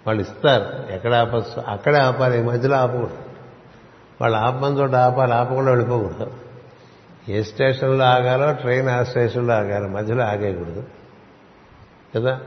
[0.06, 0.92] వాళ్ళు ఇస్తారు.
[0.92, 3.18] ఎక్కడ ఆపచ్చు అక్కడే ఆపాలి ఈ మధ్యలో ఆపకూడదు.
[4.20, 6.30] వాళ్ళు ఆపమని చోట ఆపాలి ఆపకుండా వెళ్ళిపోకూడదు.
[7.28, 10.84] ఏ స్టేషన్లో ఆగాలో ట్రైన్ ఆ స్టేషన్లో ఆగాలి మధ్యలో ఆగేయకూడదు.
[12.20, 12.40] కదా?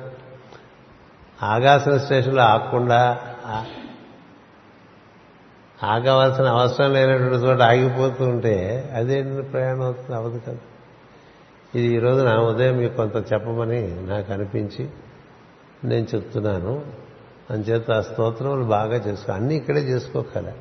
[1.43, 3.17] ఆగాల్సిన స్టేషన్లో ఆగకుండా
[5.83, 8.55] ఆగవలసిన అవసరం లేనటువంటి చోట ఆగిపోతూ ఉంటే
[8.95, 10.15] అదేంటి ప్రయాణం అవుతుంది?
[10.15, 10.57] అవదు కదా.
[11.75, 14.89] ఇది ఈరోజు నా ఉదయం మీకు కొంత చెప్పమని నాకు అనిపించి
[15.83, 16.85] నేను చెప్తున్నాను.
[17.49, 20.51] అంచేత ఆ స్తోత్రములు బాగా చేసుకో అన్నీ ఇక్కడే చేసుకోగల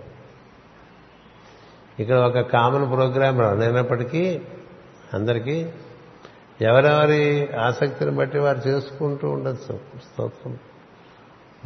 [2.01, 4.41] ఇక్కడ ఒక కామన్ ప్రోగ్రామ్ రానైనప్పటికీ
[5.15, 5.73] అందరికీ
[6.61, 9.81] ఎవరెవరి ఆసక్తిని బట్టి వారు చేసుకుంటూ ఉండొచ్చు.
[9.99, 10.59] స్తోత్రం.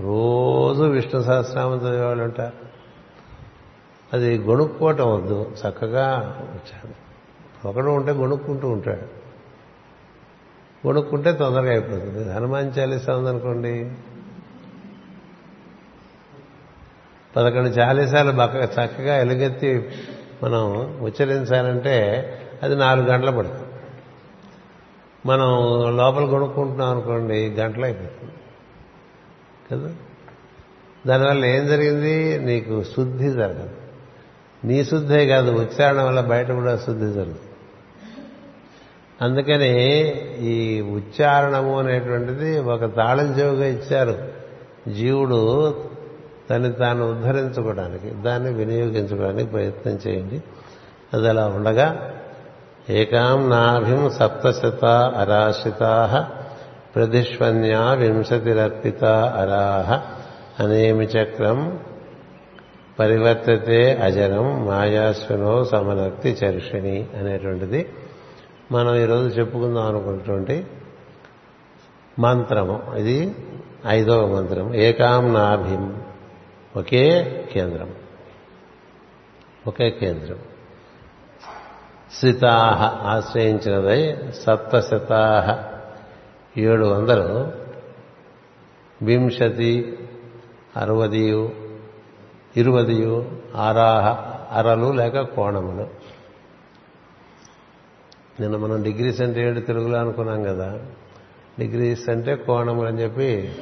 [0.00, 2.52] రోజు విష్ణు సహస్రామం చదివేవాళ్ళు ఉంటారు.
[4.12, 5.52] అది గొణుక్కోవటం వద్దు.
[5.68, 7.02] చక్కగా వచ్చాడు
[7.68, 9.22] ఒకడు ఉంటే గొణుక్కుంటూ ఉంటాడు.
[10.86, 12.32] గొణుక్కుంటే తొందరగా అయిపోతుంది.
[12.32, 13.92] హనుమాన్ చాలీసా ఉందనుకోండి.
[17.36, 19.90] పదకొండు చాలీసాలు బక్క చక్కగా ఎలుగెత్తి
[20.42, 22.28] మనం ఉచ్చరించాలంటే
[22.62, 23.71] అది నాలుగు గంటలు పడుతుంది.
[25.26, 25.56] మనం
[25.96, 28.32] లోపల కొనుక్కుంటున్నాం అనుకోండి గంటలు అయిపోతుంది.
[29.70, 29.94] కదా?
[31.06, 32.38] దానివల్ల ఏం జరిగింది?
[32.38, 33.70] నీకు శుద్ధి జరగదు.
[34.64, 37.40] నీ శుద్ధే కాదు ఉచ్చారణ వల్ల బయట కూడా శుద్ధి జరుగుతుంది.
[39.22, 39.98] అందుకని
[40.38, 44.28] ఈ ఉచ్చారణము అనేటువంటిది ఒక తాళం చెవుగా ఇచ్చారు.
[44.92, 45.74] జీవుడు
[46.50, 50.42] తను తాను ఉద్ధరించుకోవడానికి దాన్ని వినియోగించుకోవడానికి ప్రయత్నం చేయండి.
[51.14, 52.14] అది అలా ఉండగా
[52.90, 54.84] ఏకాం నాభిం సప్తశత
[55.16, 56.30] అరాశితా
[56.94, 60.02] ప్రతిష్వన్యా వింశతిరర్పిత అరాహ
[60.62, 61.78] అనేమి చక్రం
[62.98, 67.88] పరివర్తతే అజరం మాయాశ్వనో సమనక్తి చర్షిణి అనేటువంటిది.
[68.72, 70.66] మనం ఈరోజు చెప్పుకుందాం అనుకున్నటువంటి
[72.18, 72.82] మంత్రము.
[72.96, 73.34] ఇది
[73.86, 74.74] ఐదవ మంత్రం.
[74.74, 76.02] ఏకాం నాభిం
[76.76, 77.90] ఒకే కేంద్రం.
[79.66, 80.36] ఒకే కేంద్రం.
[82.20, 85.72] సితాహ ఆశ్రయించినదై సప్తశతాహ
[86.60, 87.52] ఏడు వందలు.
[89.02, 89.98] వింశతి
[90.76, 91.50] అరవదియు
[92.56, 95.88] ఇరువదియు ఆరాహ అరలు లేక కోణములు.
[98.40, 100.78] నిన్న మనం డిగ్రీస్ అంటే ఏడు తెలుగులో అనుకున్నాం కదా.
[101.58, 103.56] డిగ్రీస్ అంటే కోణములు అని చెప్పి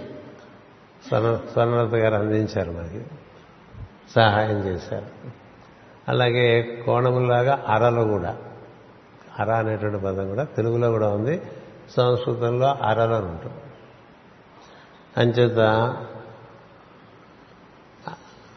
[1.08, 3.04] స్వర్ణ స్వర్ణలత గారు అందించారు మనకి
[4.14, 5.39] సహాయం చేశారు.
[6.10, 8.36] అలాగే కోణములాగా అరలు కూడా.
[9.38, 11.42] అర అనేటువంటి పదం కూడా తెలుగులో కూడా ఉంది.
[11.96, 13.56] సంస్కృతంలో అరలు అని ఉంటుంది.
[15.16, 15.58] అంచేత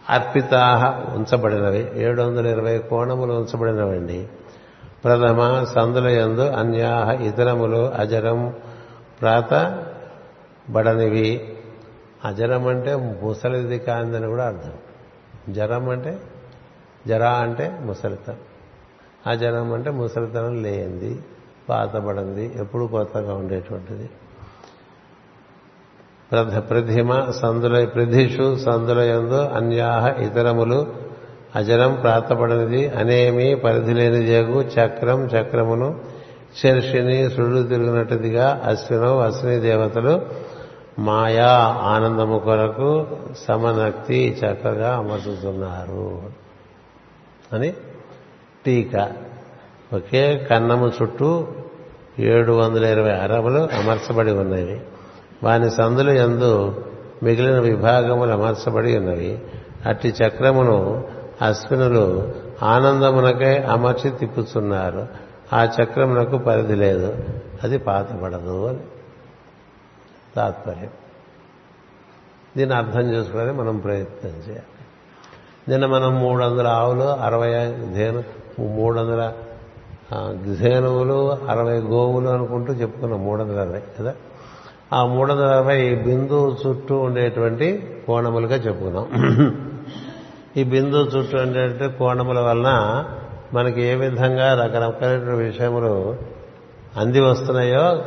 [0.10, 1.92] అర్పితాహ ఉంచబడినవి.
[1.94, 4.28] ఏడు వందల ఇరవై కోణములు ఉంచబడినవండి.
[5.04, 8.54] ప్రథమ సందుల యందు అన్యాహ ఇతరములు అజరం
[9.22, 9.84] ప్రాత
[10.70, 11.58] బడనివి.
[12.26, 14.74] అజరం అంటే ముసలిది కాందని కూడా అర్థం.
[15.54, 16.18] జరం అంటే
[17.08, 18.38] జరా అంటే ముసలితనం.
[19.28, 21.20] అజరం అంటే ముసలితనం లేనిది
[21.70, 24.10] పాతబడింది ఎప్పుడు కొత్తగా ఉండేటువంటిది.
[26.32, 30.88] ప్రధ ప్రతిమ సందుల ప్రధిషు సందులయందు అన్యాహ ఇతరములు
[31.56, 36.00] అజరం ప్రాతపడినది అనేమి పరిధి లేని జగు చక్రం చక్రమును
[36.64, 40.22] శర్షిని సుడు తిరిగినట్టుదిగా అశ్వినం అశ్విని దేవతలు
[41.00, 41.52] మాయా
[41.84, 43.08] ఆనందము కొరకు
[43.48, 46.43] సమనక్తి చక్కగా అమర్చుతున్నారు.
[47.54, 47.74] అని
[48.66, 49.12] టీకా.
[49.94, 51.48] ఒకే కన్నము చుట్టూ
[52.20, 54.82] ఏడు వందల ఇరవై అరములు అమర్చబడి ఉన్నవి.
[55.44, 56.86] వాని సందులు ఎందు
[57.24, 59.40] మిగిలిన విభాగములు అమర్చబడి ఉన్నవి.
[59.86, 61.08] అట్టి చక్రమును
[61.42, 65.08] అశ్వినులు ఆనందమునకై అమర్చి తిప్పుతున్నారు
[65.54, 67.18] ఆ చక్రమునకు పరిధి లేదు.
[67.64, 68.80] అది పాతపడదు అని.
[70.36, 70.90] తాత్పర్యం.
[72.58, 74.73] దీన్ని అర్థం చేసుకోవాలని మనం ప్రయత్నం చేయాలి.
[75.70, 77.52] నిన్న మనం మూడు వందల ఆవులు అరవై
[77.94, 78.24] ధేను
[78.60, 79.34] మూడు వందల
[80.62, 84.14] ధేనువులు అరవై గోవులు అనుకుంటూ చెప్పుకున్నాం మూడు వందల అరవై కదా?
[84.94, 87.68] ఆ మూడు వందల అరవై బిందువు చుట్టూ ఉండేటువంటి
[88.08, 89.06] కోణములుగా చెప్పుకున్నాం.
[90.58, 92.70] ఈ బిందువు చుట్టూ ఉండేటువంటి కోణముల వలన
[93.54, 96.16] మనకి ఏ విధంగా రకరకాల విషయములు
[96.98, 98.04] అంది వస్తున్నాయో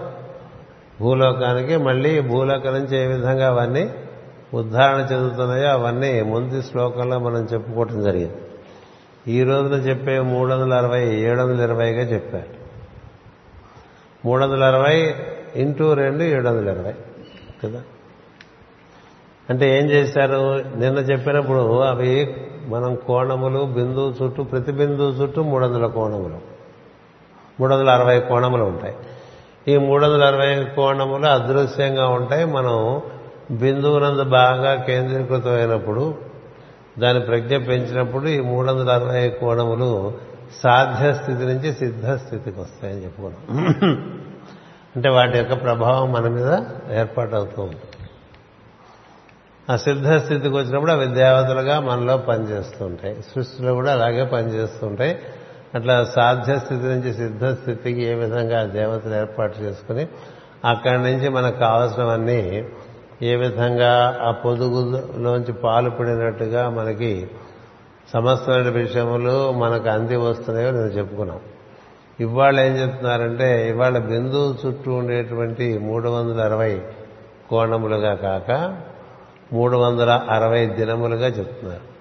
[1.00, 3.90] భూలోకానికి మళ్ళీ భూలోకం నుంచి ఏ విధంగా అవన్నీ
[4.54, 8.36] ఉద్ధారణ చెందుతున్నాయో అవన్నీ ముందు శ్లోకంలో మనం చెప్పుకోవటం జరిగింది.
[9.32, 12.56] ఈ రోజున చెప్పే మూడు వందల అరవై ఏడు వందల ఇరవైగా చెప్పారు.
[14.26, 15.14] మూడు వందల అరవై
[15.56, 16.94] ఇంటూ రెండు ఏడు వందల ఇరవై
[17.64, 17.82] కదా?
[19.50, 20.64] అంటే ఏం చేశారు?
[20.76, 22.36] నిన్న చెప్పినప్పుడు అవి
[22.68, 26.38] మనం కోణములు బిందువు చుట్టూ ప్రతి బిందువు చుట్టూ మూడు వందల కోణములు.
[27.60, 28.94] మూడు వందల అరవై కోణములు ఉంటాయి.
[29.68, 32.44] ఈ మూడు వందల అరవై కోణములు అదృశ్యంగా ఉంటాయి.
[32.44, 33.02] మనం
[33.50, 36.18] బిందువునందు బాగా కేంద్రీకృతమైనప్పుడు
[36.98, 40.14] దాని ప్రజ్ఞ పెంచినప్పుడు ఈ మూడు వందల అరవై కోణములు
[40.62, 43.60] సాధ్య స్థితి నుంచి సిద్ధ స్థితికి వస్తాయని చెప్పుకున్నాం.
[44.96, 46.64] అంటే వాటి యొక్క ప్రభావం మన మీద
[46.98, 48.08] ఏర్పాటవుతూ ఉంటుంది.
[49.72, 53.14] ఆ సిద్ధ స్థితికి వచ్చినప్పుడు అవి దేవతలుగా మనలో పనిచేస్తుంటాయి.
[53.14, 55.18] సృష్టిలో కూడా అలాగే పనిచేస్తుంటాయి.
[55.74, 60.08] అట్లా సాధ్య స్థితి నుంచి సిద్ధ స్థితికి ఏ విధంగా దేవతలు ఏర్పాటు చేసుకుని
[60.64, 62.68] అక్కడి నుంచి మనకు కావలసినవన్నీ
[63.22, 67.30] ఏ విధంగా ఆ పొదుగులోంచి పాలు పడినట్టుగా మనకి
[68.12, 71.40] సమస్తమైన విషయములు మనకు అంది వస్తున్నాయో నేను చెప్పుకున్నాం.
[72.20, 76.82] ఇవాళ ఏం చెప్తున్నారంటే ఇవాళ బిందువు చుట్టూ ఉండేటువంటి మూడు వందల అరవై
[77.50, 78.76] కోణములుగా కాక
[79.52, 81.96] మూడు వందల అరవై దినములుగా చెప్తున్నారు.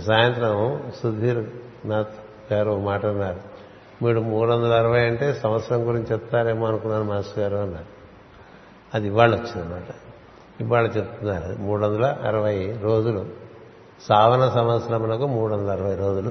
[0.00, 1.44] సాయంత్రం సుధీర్
[1.88, 3.40] నాథ్ గారు మాట అన్నారు.
[4.04, 7.93] మీరు మూడు వందల అరవై అంటే సంవత్సరం గురించి చెప్తారేమో అనుకున్నాను మాస్టర్ గారు అన్నారు.
[8.94, 9.94] అది ఇవాళ వచ్చిందన్నమాట
[10.60, 13.26] ఇవాళ చెప్తున్నారు మూడు వందల అరవై రోజులు.
[14.08, 16.30] సావన సంవత్సరమునకు మూడు వందల అరవై రోజులు.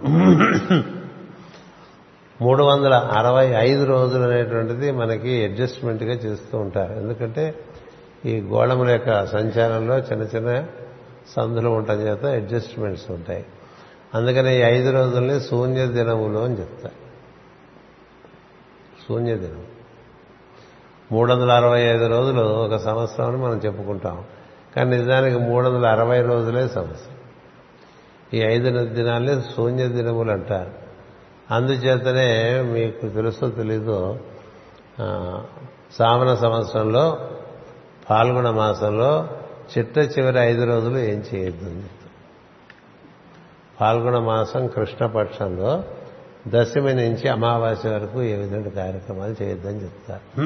[2.43, 6.93] మూడు వందల అరవై ఐదు రోజులు అనేటువంటిది మనకి అడ్జస్ట్మెంట్గా చేస్తూ ఉంటారు.
[6.93, 7.55] ఎందుకంటే
[8.25, 10.65] ఈ గోళముల యొక్క సంచారంలో చిన్న చిన్న
[11.35, 13.45] సందులు ఉండటం చేత అడ్జస్ట్మెంట్స్ ఉంటాయి.
[14.15, 17.03] అందుకని ఈ ఐదు రోజుల్ని శూన్య దినములు అని చెప్తారు.
[19.07, 19.63] శూన్య దినం
[21.13, 24.17] మూడు వందల అరవై ఐదు రోజులు ఒక సంవత్సరం అని మనం చెప్పుకుంటాం.
[24.75, 27.17] కానీ నిజానికి మూడు వందల అరవై రోజులే సంవత్సరం.
[28.33, 30.71] ఈ ఐదు దినాలే శూన్య దినములు అంటారు.
[31.51, 32.29] అందుచేతనే
[32.61, 34.17] మీకు తెలుసో తెలీదో
[35.95, 37.05] శ్రావణ సంవత్సరంలో
[38.09, 39.11] పాల్గొన మాసంలో
[39.73, 41.83] చిట్ట చివరి ఐదు రోజులు ఏం చేయొద్దు
[43.81, 45.83] పాల్గొన మాసం కృష్ణపక్షంలో
[46.47, 50.39] దశమి నుంచి అమావాస్య వరకు ఏ విధంగా కార్యక్రమాలు చేయొద్దని చెప్తారు.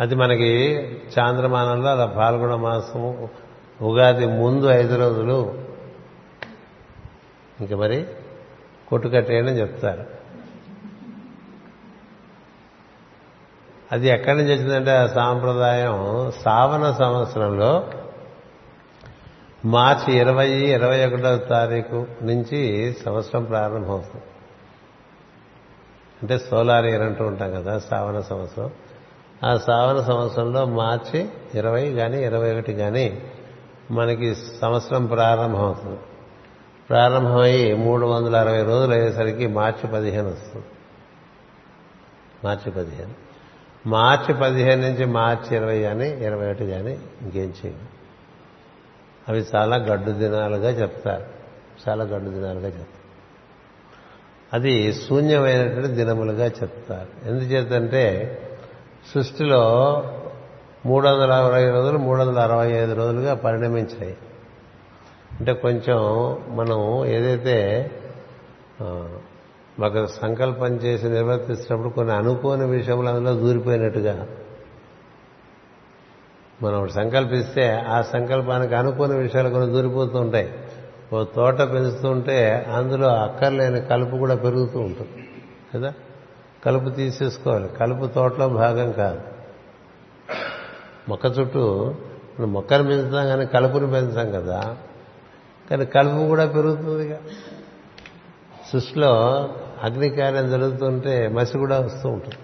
[0.00, 0.72] అది మనకి
[1.18, 3.28] చాంద్రమానంలో అలా పాల్గొన మాసము
[3.82, 5.64] ఉగాది ముందు ఐదు రోజులు
[7.60, 8.06] ఇంక మరి
[8.88, 10.04] కొట్టుకట్టేయని చెప్తారు.
[13.92, 17.90] అది ఎక్కడి నుంచి వచ్చిందంటే ఆ సాంప్రదాయం సావన సంవత్సరంలో
[19.66, 24.24] మార్చి ఇరవై ఇరవై ఒకటవ తారీఖు నుంచి సంవత్సరం ప్రారంభమవుతుంది.
[26.22, 28.70] అంటే సోలార్ ఇయర్ అంటూ ఉంటాం కదా శ్రావణ సంవత్సరం.
[29.44, 33.22] ఆ శ్రావణ సంవత్సరంలో మార్చి ఇరవై కానీ ఇరవై ఒకటి కానీ
[33.90, 36.00] మనకి సంవత్సరం ప్రారంభమవుతుంది.
[36.88, 40.66] ప్రారంభమై మూడు వందల అరవై రోజులు అయ్యేసరికి మార్చి పదిహేను వస్తుంది.
[42.44, 43.14] మార్చి పదిహేను.
[43.88, 47.95] మార్చి పదిహేను నుంచి మార్చి ఇరవై కానీ ఇరవై ఒకటి కానీ ఇంకేం చేయాలి
[49.28, 51.24] అవి చాలా గడ్డు దినాలుగా చెప్తారు.
[51.88, 53.06] చాలా గడ్డు దినాలుగా చెప్తారు.
[54.52, 57.28] అది శూన్యమైనటువంటి దినములుగా చెప్తారు.
[57.28, 58.38] ఎందుచేతంటే
[59.14, 60.02] సృష్టిలో
[60.86, 64.16] మూడు వందల అరవై రోజులు మూడు వందల అరవై ఐదు రోజులుగా పరిణమించాయి.
[65.40, 65.98] అంటే కొంచెం
[66.56, 67.90] మనం ఏదైతే
[69.84, 74.26] ఒక సంకల్పం చేసి నిర్వర్తిస్తున్నప్పుడు కొన్ని అనుకోని విషయములు అందులో దూరిపోయినట్టుగా
[76.62, 80.54] మనం సంకల్పిస్తే ఆ సంకల్పానికి అనుకున్న విషయాలు కొన్ని దూరిపోతూ ఉంటాయి.
[81.12, 85.28] ఓ తోట పెంచుతుంటే అందులో అక్కర్లేని కలుపు కూడా పెరుగుతూ ఉంటుంది.
[85.74, 85.92] కదా?
[86.64, 87.68] కలుపు తీసేసుకోవాలి.
[87.68, 89.20] కలుపు తోటలో భాగం కాదు.
[91.08, 91.94] మొక్క చుట్టూ
[92.40, 94.76] మనం మొక్కను పెంచుతాం కానీ కలుపుని పెంచాం కదా.
[95.70, 97.18] కానీ కలుపు కూడా పెరుగుతుందిగా.
[98.72, 99.14] సృష్టిలో
[99.82, 102.34] అగ్నికార్యం జరుగుతుంటే మసి కూడా వస్తూ ఉంటుంది.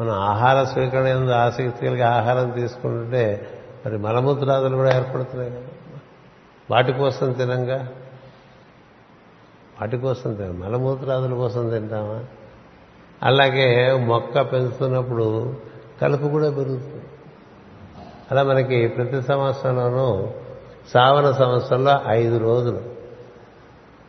[0.00, 3.48] మనం ఆహార స్వీకరణ ఎందు ఆసక్తి కలిగి ఆహారం తీసుకుంటుంటే
[3.86, 5.60] మరి మలమూత్రాదులు కూడా ఏర్పడుతున్నాయి కదా.
[6.70, 7.88] వాటి కోసం తినంగా?
[9.80, 12.24] వాటి కోసం తిన మలమూత్రాదుల కోసం తింటామా?
[13.22, 15.56] అలాగే మొక్క పెంచుతున్నప్పుడు
[16.02, 17.02] కలుపు కూడా పెరుగుతుంది.
[18.30, 20.28] అలా మనకి ప్రతి సంవత్సరంలోనూ
[20.94, 22.80] సావన సంవత్సరంలో ఐదు రోజులు.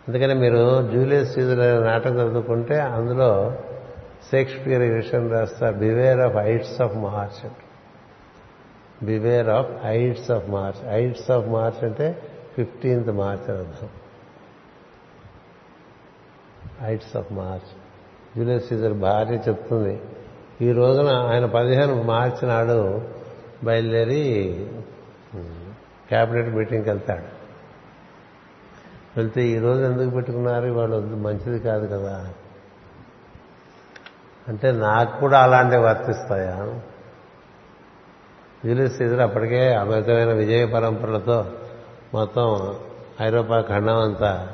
[0.08, 3.52] అందుకని మీరు జూలియస్ సీజన్ నాటకం చదువుకుంటే అందులో
[4.32, 7.50] షేక్స్పియర్ ఈ విషయం రాస్తారు beware of ides of March
[9.06, 12.24] beware of ides of March ides of March అంటే
[12.58, 13.90] ఫిఫ్టీన్త్ మార్చ్ అని అర్థం.
[16.84, 17.68] Ides of March
[18.38, 20.02] Julius Caesar భార్య చెప్తుంది.
[20.62, 23.02] ఈ రోజున ఆయన పదిహేను మార్చి నాడు
[23.64, 24.24] బయలుదేరి
[26.10, 27.42] క్యాబినెట్ మీటింగ్కి వెళ్తాడు.
[29.18, 30.72] వెళ్తే ఈ రోజు ఎందుకు పెట్టుకున్నారు?
[30.72, 32.34] వాళ్ళు మంచిది కాదు కదా.
[34.52, 36.80] అంటే నాకు కూడా అలాంటివి వర్తిస్తాయా?
[38.66, 41.46] జూలియస్ సీజర్ అప్పటికే అమితమైన విజయ పరంపరలతో
[42.14, 42.76] మొత్తం
[43.22, 44.48] ఐరోపా ఖండం అంతా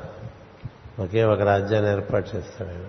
[1.00, 2.84] ఒకే ఒక రాజ్యాన్ని ఏర్పాటు చేస్తాడు ఆయన.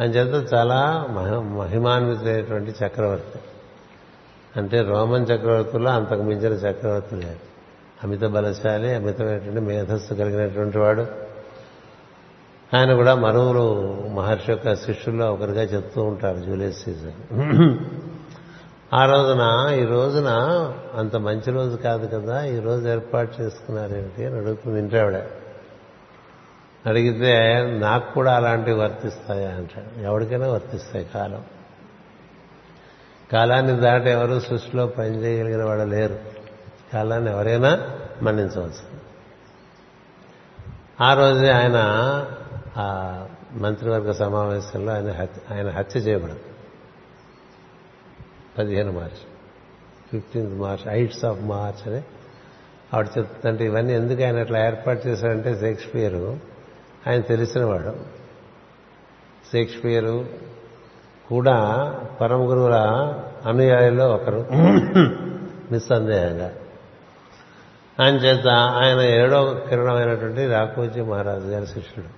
[0.00, 1.06] అని చేత చాలా
[1.40, 3.38] మహిమాన్వితులైనటువంటి చక్రవర్తి.
[4.56, 7.38] అంటే రోమన్ చక్రవర్తుల్లో అంతకు మించిన చక్రవర్తి లేదు
[8.04, 11.27] అమిత బలశాలి అమితమైనటువంటి మేధస్సు కలిగినటువంటి వాడు.
[12.74, 17.32] ఆయన కూడా మరువులు మహర్షి యొక్క శిష్యుల్లో ఒకరిగా చెప్తూ ఉంటారు జూలియస్ సీజర్.
[18.94, 20.28] ఆ రోజున ఈ రోజున
[20.94, 25.22] అంత మంచి రోజు కాదు కదా ఈ రోజు ఏర్పాటు చేసుకున్నారేమిటి అని అడుగుతుంది ఇంటావిడ
[26.86, 30.00] అడిగితే నాకు కూడా అలాంటివి వర్తిస్తాయా అంటాడు.
[30.00, 31.44] ఎవరికైనా వర్తిస్తాయి కాలం.
[33.32, 36.18] కాలాన్ని దాటి ఎవరు సృష్టిలో పనిచేయగలిగిన వాడు లేరు.
[36.92, 37.90] కాలాన్ని ఎవరైనా
[38.22, 38.98] మన్నించవచ్చు
[41.00, 41.78] ఆ రోజే ఆయన
[42.78, 46.40] ఆ మంత్రివర్గ సమావేశంలో ఆయన హత్య ఆయన హత్య చేయబడదు.
[48.58, 49.16] పదిహేను March
[50.12, 52.02] fifteenth March ides of March అని
[52.94, 56.38] ఆవిడ చెప్తుంటే ఇవన్నీ ఎందుకు ఆయన అట్లా ఏర్పాటు చేశారంటే షేక్స్పియరు
[57.06, 57.96] ఆయన తెలిసినవాడు
[59.52, 60.26] షేక్స్పియరు
[61.28, 62.74] కూడా పరమ గురువుల
[63.46, 64.48] అనుయాయుల్లో ఒకరు.
[65.72, 66.52] నిస్సందేహంగా.
[68.00, 72.17] ఆయన చేత ఆయన ఏడో కిరణమైనటువంటి రాకోజీ మహారాజు గారి శిష్యుడు.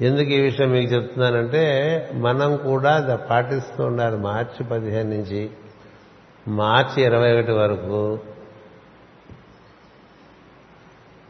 [0.00, 4.16] ఎందుకు ఈ విషయం మీకు చెప్తున్నానంటే మనం కూడా పాటిస్తూ ఉండాలి.
[4.16, 5.50] మార్చి పదిహేను నుంచి
[6.48, 8.18] మార్చి ఇరవై ఒకటి వరకు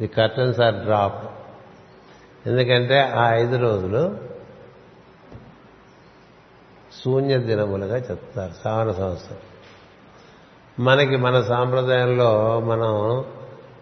[0.00, 1.30] ది కర్టన్స్ ఆర్ డ్రాప్.
[2.46, 4.18] ఎందుకంటే ఆ ఐదు రోజులు
[7.04, 8.52] శూన్య దినములుగా చెప్తారు.
[8.64, 9.38] సావన సంవత్సరం.
[10.84, 13.24] మనకి మన సాంప్రదాయంలో మనం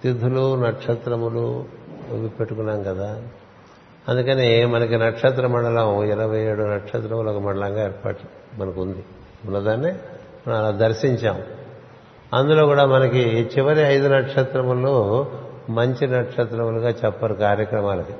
[0.03, 1.64] తిథులు నక్షత్రములు
[2.12, 3.22] ఇవి పెట్టుకున్నాం కదా.
[4.09, 8.18] అందుకని మనకి నక్షత్ర మండలం ఇరవై ఏడు నక్షత్రములు ఒక మండలంగా ఏర్పాటు
[8.59, 9.04] మనకు ఉంది
[9.46, 9.92] ఉన్నదాన్ని
[10.48, 11.42] మనం అలా దర్శించాం.
[12.34, 15.26] అందులో కూడా మనకి చివరి ఐదు నక్షత్రములు
[15.70, 18.12] మంచి నక్షత్రములుగా చెప్పరు కార్యక్రమాలకి.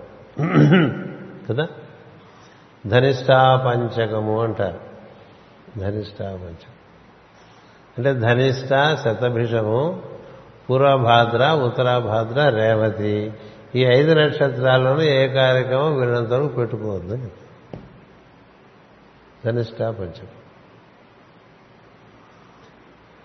[1.51, 1.67] కదా?
[2.87, 4.81] ధనిష్టా పంచకము అంటారు.
[5.81, 6.75] ధనిష్టా పంచకం.
[7.99, 10.03] అంటే ధనిష్ట శతభిషము
[10.71, 13.33] పూర్వభాద్ర ఉత్తరాభాద్ర రేవతి.
[13.77, 17.31] ఈ ఐదు నక్షత్రాల్లోనూ ఏ కార్యక్రమం వీళ్ళంతరం పెట్టుకోవద్దు.
[19.45, 20.27] ధనిష్ట పంచకం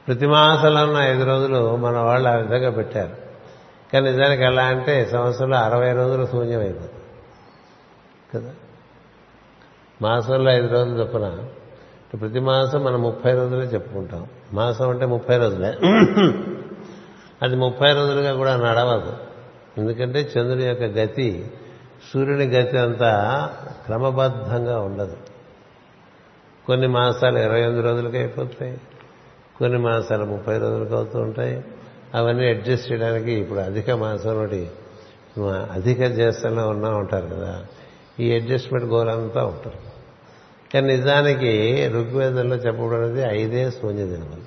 [0.08, 3.16] ప్రతి మాసంలో ఉన్న ఐదు రోజులు మన వాళ్ళు ఆ విధంగా పెట్టారు.
[3.94, 7.04] కానీ నిజానికి ఎలా అంటే సంవత్సరంలో అరవై రోజులు శూన్యమైపోతుంది.
[8.36, 8.54] కదా?
[10.02, 11.46] మాసంలో ఐదు రోజులు చొప్పున
[12.22, 14.28] ప్రతి మాసం మనం ముప్పై రోజులే చెప్పుకుంటాం.
[14.54, 15.78] మాసం అంటే ముప్పై రోజులే.
[17.41, 19.18] అది ముప్పై రోజులుగా కూడా నడవదు.
[19.78, 21.52] ఎందుకంటే చంద్రుని యొక్క గతి
[22.14, 23.12] సూర్యుని గతి అంతా
[23.86, 25.18] క్రమబద్ధంగా ఉండదు.
[26.68, 28.78] కొన్ని మాసాలు ఇరవై ఎనిమిది రోజులకి అయిపోతాయి.
[29.60, 31.64] కొన్ని మాసాలు ముప్పై రోజులకు అవుతూ ఉంటాయి.
[32.16, 34.70] అవన్నీ అడ్జస్ట్ చేయడానికి ఇప్పుడు అధిక మాసం నుండి
[35.72, 37.66] అధిక జ్యేష్ఠంలో ఉన్నా ఉంటారు కదా.
[38.20, 39.80] ఈ అడ్జస్ట్మెంట్ గోల్ అంతా ఉంటారు
[40.74, 41.52] కానీ నిజానికి
[41.88, 44.46] ఋగ్వేదంలో చెప్పబడినది ఐదే శూన్య దినములు.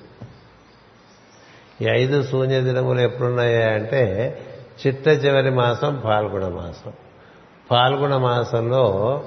[1.83, 4.03] ఈ ఐదు శూన్య దినములు ఎప్పుడున్నాయా అంటే
[4.85, 6.93] చిట్ట చివరి మాసం పాల్గొన మాసం.
[7.71, 9.23] పాల్గొన మాసంలో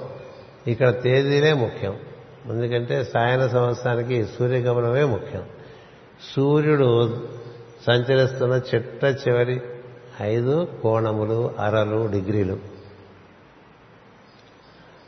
[0.67, 1.95] ఇక్కడ తేదీనే ముఖ్యం.
[2.45, 5.43] ఎందుకంటే సాయన సంవత్సరానికి సూర్యగమనమే ముఖ్యం.
[6.35, 7.23] సూర్యుడు
[7.87, 9.61] సంచరిస్తున్న చిట్ట చివరి
[10.21, 12.57] ఐదు కోణములు అరలు డిగ్రీలు.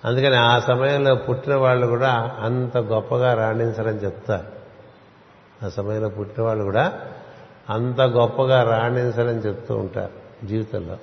[0.06, 4.48] అందుకని ఆ సమయంలో పుట్టిన వాళ్ళు కూడా అంత గొప్పగా రాణించరని చెప్తారు.
[5.66, 7.00] ఆ సమయంలో పుట్టిన వాళ్ళు కూడా
[7.70, 10.23] అంత గొప్పగా రాణించరని చెప్తూ ఉంటారు.
[10.46, 10.98] జీవితంలో.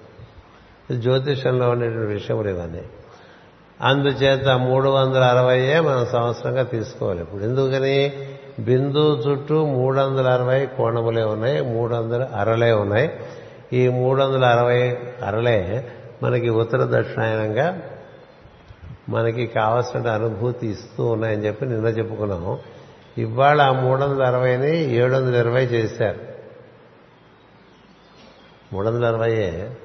[0.96, 2.82] జ్యోతిషంలో ఉండేటువంటి విషయములు ఇవన్నీ.
[3.80, 7.20] అందుచేత మూడు వందల అరవైయే మనం సంవత్సరంగా తీసుకోవాలి.
[7.20, 8.12] ఇప్పుడు ఎందుకని?
[8.58, 13.10] బిందు చుట్టూ మూడు వందల అరవై కోణములే ఉన్నాయి మూడు వందల అరలే ఉన్నాయి.
[13.72, 15.88] ఈ మూడు వందల అరవై అరలే
[16.22, 17.82] మనకి ఉత్తర దక్షిణాయనంగా
[19.08, 22.58] మనకి కావలసిన అనుభూతి ఇస్తూ ఉన్నాయని చెప్పి నిన్న చెప్పుకున్నాం
[23.18, 26.29] ఇవాళ ఆ మూడు వందల అరవైని ఏడు వందల ఇరవై చేశారు.
[28.72, 29.76] మూడు వందల అరవయే?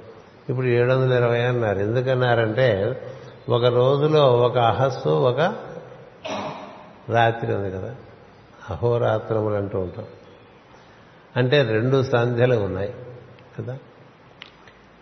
[0.50, 1.80] ఇప్పుడు ఏడు వందల ఇరవై అన్నారు.
[1.80, 3.02] ఎందుకన్నారంటే
[3.50, 5.40] ఒక రోజులో ఒక అహస్సు ఒక
[7.10, 7.96] రాత్రి ఉంది కదా.
[8.70, 10.06] అహోరాత్రములు అంటూ ఉంటాం.
[11.38, 12.94] అంటే రెండు సంధ్యలు ఉన్నాయి
[13.60, 13.78] కదా.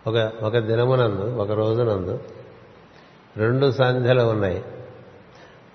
[0.06, 2.18] ఒక ఒక దినమునందు ఒక రోజునందు
[3.36, 4.64] రెండు సంధ్యలు ఉన్నాయి.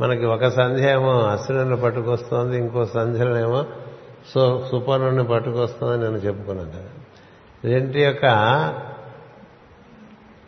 [0.01, 3.65] మనకి ఒక సంధ్య ఏమో అశ్విని పట్టుకొస్తోంది ఇంకో సంధ్యలనేమో
[4.33, 6.98] సో సుపర్ణుని పట్టుకొస్తుందని నేను చెప్పుకున్నాను కదా.
[7.63, 8.25] రెంటి యొక్క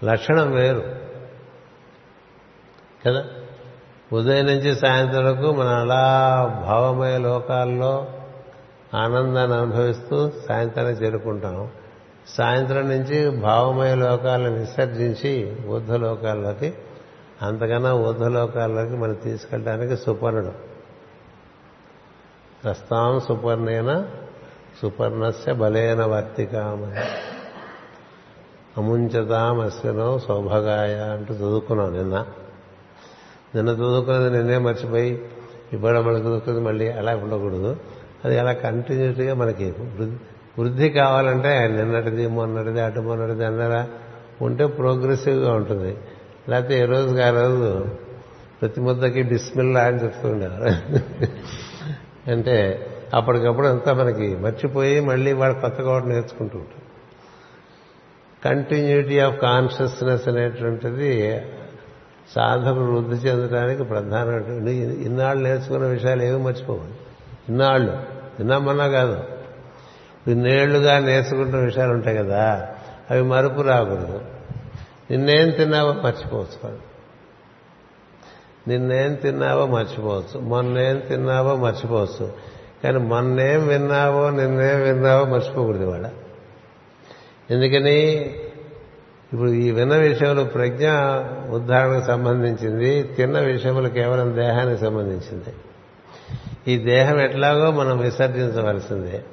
[0.03, 0.95] లక్షణం వేరు.
[3.05, 3.25] కదా?
[4.13, 8.07] ఉదయం నుంచి సాయంత్రం వరకు మనం అలా భావమయ లోకాల్లో
[8.93, 11.69] ఆనందాన్ని అనుభవిస్తూ సాయంత్రాన్ని చేరుకుంటాం.
[12.27, 16.73] సాయంత్రం నుంచి భావమయ లోకాలను విసర్జించి ఊర్ధ లోకాల్లోకి
[17.41, 20.51] అంతకన్నా ఊర్ధ లోకాల్లోకి మనం తీసుకెళ్ళడానికి సుపర్ణుడు.
[22.63, 24.05] ప్రస్తావం సుపర్ణేన?
[24.81, 26.99] సుపర్ణస్య బలేన వర్తికామని
[28.77, 32.25] అముంచతాం సౌభగాయ అంటూ చదువుకున్నాం నిన్న.
[33.55, 35.25] నిన్న చదువుకున్నది నిన్నే మర్చిపోయి
[35.73, 37.77] ఇవాళ మనకు చదువుకున్నది మళ్ళీ అలా ఉండకూడదు.
[38.25, 39.73] అది అలా కంటిన్యూస్గా మనకి
[40.59, 43.87] వృద్ధి కావాలంటే నిన్నటిది మొన్నటిది అటు మొన్నటిది అన్నారా?
[44.41, 45.97] ఉంటే ప్రోగ్రెసివ్గా ఉంటుంది.
[46.49, 47.87] లేకపోతే ఏ రోజుకి ఆ రోజు
[48.61, 50.65] ప్రతి ముద్దకి బిస్మిల్లా అని చెప్తుండేవారు
[52.31, 56.81] అంటే అప్పటికప్పుడు అంతా మనకి మర్చిపోయి మళ్ళీ వాడు కొత్తగా ఒకటి నేర్చుకుంటూ ఉంటాం
[58.45, 61.41] కంటిన్యూటీ ఆఫ్ కాన్షియస్నెస్ అనేటువంటిది
[62.35, 66.93] సాధకుడు వృద్ధి చెందడానికి ప్రధానమైనటువంటి ఇన్నాళ్ళు నేర్చుకున్న విషయాలు ఏమీ మర్చిపోవాలి
[67.49, 68.03] ఇన్నాళ్ళు.
[68.37, 69.23] తిన్నామన్నా కాదు.
[70.27, 72.69] ఇన్నేళ్ళుగా నేర్చుకుంటున్న విషయాలు ఉంటాయి కదా
[73.11, 74.21] అవి మరుపు రాకూడదు.
[75.11, 76.77] నిన్నేం తిన్నావో మర్చిపోవచ్చు
[78.67, 80.39] నిన్నేం తిన్నావో మర్చిపోవచ్చు.
[80.39, 82.51] మొన్నేం తిన్నావో మర్చిపోవచ్చు.
[82.83, 86.09] కానీ మొన్నేం విన్నావో నిన్నేం విన్నావో మర్చిపోకూడదు వాడ
[87.51, 88.15] ఎందుకని?
[89.33, 90.89] ఇప్పుడు ఈ విన్న విషయంలో ప్రజ్ఞ
[91.49, 95.53] ఉద్ధారణకు సంబంధించింది తిన్న విషయంలో కేవలం దేహానికి సంబంధించింది.
[96.67, 99.23] ఈ దేహం ఎట్లాగో మనం విసర్జించవలసిందే.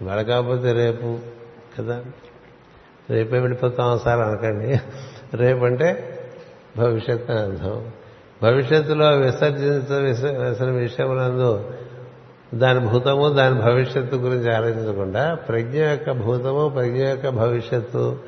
[0.00, 1.18] ఇవాళ కాకపోతే రేపు
[1.78, 2.04] కదా?
[3.10, 4.80] రేపే వెళ్ళిపోతాం సార్ అనకండి.
[5.36, 6.20] రేపంటే
[6.76, 7.92] భవిష్యత్ అర్థం
[8.44, 11.70] భవిష్యత్తులో విసర్జించవలసిన విషయములందు
[12.54, 18.18] దాని భూతము దాని భవిష్యత్తు గురించి ఆలోచించకుండా ప్రజ్ఞ యొక్క భూతము ప్రజ్ఞ యొక్క భవిష్యత్తు.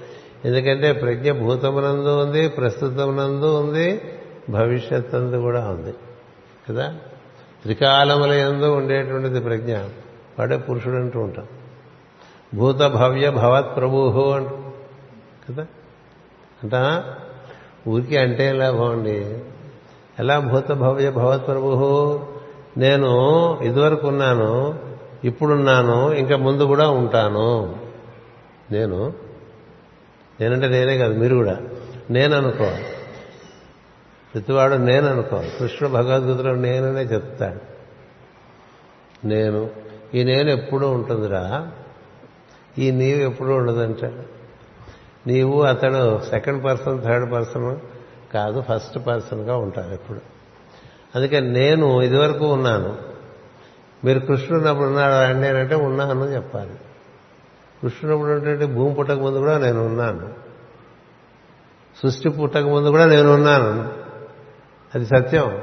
[0.45, 4.01] ఎందుకంటే ప్రజ్ఞ భూతమునందు ఉంది ప్రస్తుతమునందు ఉంది
[4.51, 5.95] భవిష్యత్తు కూడా ఉంది.
[6.71, 6.95] కదా?
[7.63, 9.77] త్రికాలముల ఎందు ఉండేటువంటిది ప్రజ్ఞ.
[10.39, 11.47] వాడే పురుషుడు అంటూ ఉంటాం.
[12.55, 14.59] భూత భవ్య భవత్ ప్రభు అంటు
[15.51, 15.67] కదా?
[16.65, 17.05] అంట
[17.89, 19.39] ఊరికి అంటే లాభం అండి
[20.21, 22.27] ఎలా భూత భవ్య భవత్ ప్రభు?
[22.77, 23.09] నేను
[23.63, 24.79] ఇదివరకు ఉన్నాను
[25.25, 27.77] ఇప్పుడున్నాను ఇంకా ముందు కూడా ఉంటాను.
[28.73, 29.13] నేను?
[30.41, 31.61] నేనంటే నేనే కాదు మీరు కూడా.
[32.11, 32.85] నేను అనుకోవాలి
[34.35, 37.77] ప్రతివాడు నేను అనుకోవాలి కృష్ణుడు భగవద్గీతలో నేననే చెప్తాడు.
[39.27, 39.71] నేను
[40.15, 41.69] ఈ నేను ఎప్పుడూ ఉంటుందిరా?
[42.79, 44.37] ఈ నీవు ఎప్పుడూ ఉండదంటాడు
[45.29, 47.77] నీవు అతడు సెకండ్ పర్సన్ థర్డ్ పర్సన్
[48.35, 50.21] కాదు ఫస్ట్ పర్సన్గా ఉంటారు ఎప్పుడు.
[51.17, 52.97] అందుకే నేను ఇదివరకు ఉన్నాను.
[54.05, 56.71] మీరు కృష్ణుడు ఉన్నప్పుడు ఉన్నాడు అండి అంటే ఉన్నాను చెప్పాలి.
[57.83, 60.29] కృష్ణుడు అంటే భూమి పుట్టక ముందు కూడా నేను ఉన్నాను.
[62.03, 63.93] సృష్టి పుట్టక ముందు కూడా నేను ఉన్నాను.
[64.95, 65.63] అది సత్యం.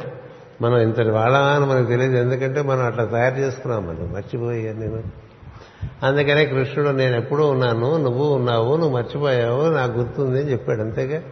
[0.62, 2.18] మనం ఇంతటి వాళ్ళమా అని మనకు తెలియదు.
[2.18, 4.14] ఎందుకంటే మనం అట్లా తయారు చేసుకున్నాం మనం.
[4.14, 5.04] మర్చిపోయాను నేను.
[6.04, 7.98] అందుకనే కృష్ణుడు నేను ఎప్పుడూ ఉన్నాను.
[7.98, 10.82] నువ్వు ఉన్నావు నువ్వు మర్చిపోయావు నాకు గుర్తుంది అని చెప్పాడు.
[10.82, 11.24] అంతేగా?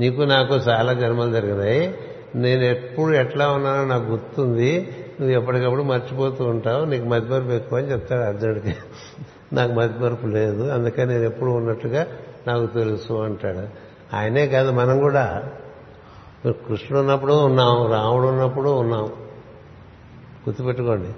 [0.00, 1.94] నీకు నాకు చాలా జన్మలు జరిగినాయి
[2.34, 4.96] నేను ఎప్పుడు ఎట్లా ఉన్నానో నాకు గుర్తుంది.
[5.20, 6.84] నువ్వు ఎప్పటికప్పుడు మర్చిపోతూ ఉంటావు.
[6.84, 8.74] నీకు మతిమరుపు ఎక్కువ అని చెప్తాడు అర్జునుడికి.
[9.52, 10.62] నాకు మతిమరుపు లేదు.
[10.62, 12.06] అందుకని నేను ఎప్పుడు ఉన్నట్టుగా
[12.46, 13.58] నాకు తెలుసు అంటాడు.
[14.16, 15.42] ఆయనే కాదు మనం కూడా.
[16.46, 19.04] కృష్ణుడు ఉన్నప్పుడు ఉన్నాం రాముడు ఉన్నప్పుడు ఉన్నాం.
[20.48, 21.08] గుర్తుపెట్టుకోండి.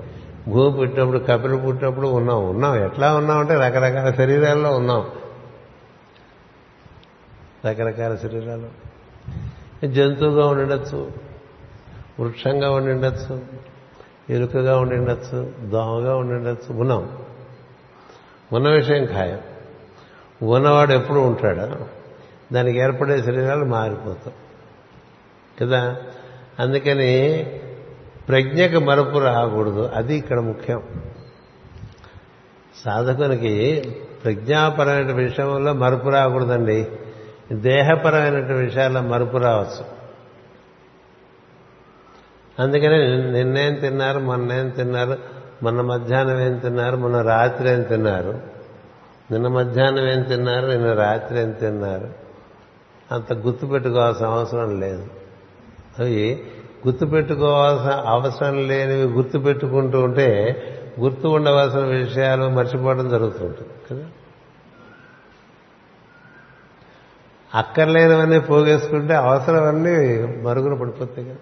[0.51, 2.51] భూమి పుట్టినప్పుడు కపిలు పుట్టినప్పుడు ఉన్నాం.
[2.51, 2.85] ఉన్నాం.
[2.85, 5.07] ఎట్లా ఉన్నాం అంటే రకరకాల శరీరాల్లో ఉన్నాం.
[7.67, 8.69] రకరకాల శరీరాలు.
[9.87, 11.13] జంతువుగా ఉండిండొచ్చు
[12.21, 13.41] వృక్షంగా ఉండిండొచ్చు
[14.31, 17.19] ఎలుకగా ఉండిండొచ్చు దోమగా ఉండిండొచ్చు ఉన్నాం
[18.53, 19.41] ఉన్న విషయం ఖాయం.
[20.43, 21.79] ఉన్నవాడు ఎప్పుడు ఉంటాడా?
[22.53, 24.35] దానికి ఏర్పడే శరీరాలు మారిపోతాం
[25.61, 25.97] కదా?
[26.59, 27.45] అందుకని
[28.29, 30.83] ప్రజ్ఞకు మరపు రాకూడదు అది ఇక్కడ ముఖ్యం.
[32.85, 33.83] సాధకునికి
[34.25, 36.87] ప్రజ్ఞాపరమైన విషయంలో మరపు రాకూడదండి
[37.53, 39.97] దేహపరమైన విషయాల్లో మరుపు రావచ్చు.
[42.59, 45.19] అందుకనే నిన్నేం తిన్నారు మొన్నేం తిన్నారు
[45.63, 48.41] మొన్న మధ్యాహ్నం ఏం తిన్నారు మొన్న రాత్రి ఏం తిన్నారు
[49.31, 52.09] నిన్న మధ్యాహ్నం ఏం తిన్నారు నిన్న రాత్రి ఏం తిన్నారు
[53.13, 55.07] అంత గుర్తుపెట్టుకోవాల్సిన అవసరం లేదు.
[55.99, 56.45] అవి
[56.87, 60.63] గుర్తుపెట్టుకోవాల్సిన అవసరం లేనివి గుర్తుపెట్టుకుంటూ ఉంటే
[61.01, 64.11] గుర్తు ఉండవలసిన విషయాలు మర్చిపోవడం జరుగుతుంటుంది కదా?
[67.57, 71.37] అక్కర్లేనివన్నీ పోగేసుకుంటే అవసరమన్నీ మరుగున పడిపోతాయి కదా.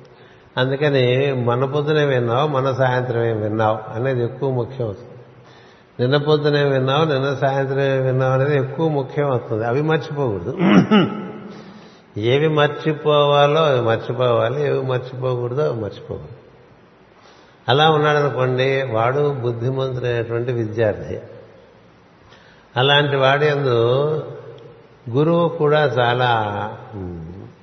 [0.56, 5.10] అందుకని మన పొద్దునే విన్నావు మన సాయంత్రమే విన్నావు అనేది ఎక్కువ ముఖ్యం అవుతుంది
[6.00, 10.58] నిన్న పొద్దునే విన్నావు నిన్న సాయంత్రమే విన్నావు అనేది ఎక్కువ ముఖ్యం అవుతుంది అవి మర్చిపోకూడదు.
[12.20, 16.28] ఏవి మర్చిపోవాలో అవి మర్చిపోవాలి ఏవి మర్చిపోకూడదో అవి మర్చిపోకూడదు.
[17.68, 21.20] అలా ఉన్నాడనుకోండి వాడు బుద్ధిమంతుడైనటువంటి విద్యార్థి.
[22.76, 24.22] అలాంటి వాడి అందు
[25.10, 26.30] గురువు కూడా చాలా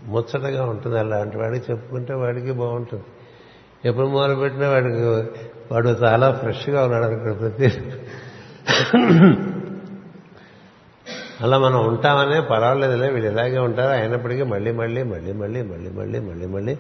[0.06, 1.00] ముచ్చటగా ఉంటుంది.
[1.00, 3.04] అలాంటి వాడికి చెప్పుకుంటే వాడికి బాగుంటుంది.
[3.86, 5.04] ఎప్పుడు మొదలుపెట్టినా వాడికి
[5.74, 7.74] వాడు చాలా ఫ్రెష్గా ఉన్నాడు అక్కడ ప్రతి
[11.42, 13.10] అలా మనం ఉంటామనే పర్వాలేదులే.
[13.10, 13.92] వీళ్ళు ఇలాగే ఉంటారు.
[13.92, 16.78] అయినప్పటికీ మళ్ళీ మళ్ళీ మళ్ళీ మళ్ళీ మళ్ళీ మళ్ళీ మళ్ళీ మళ్ళీ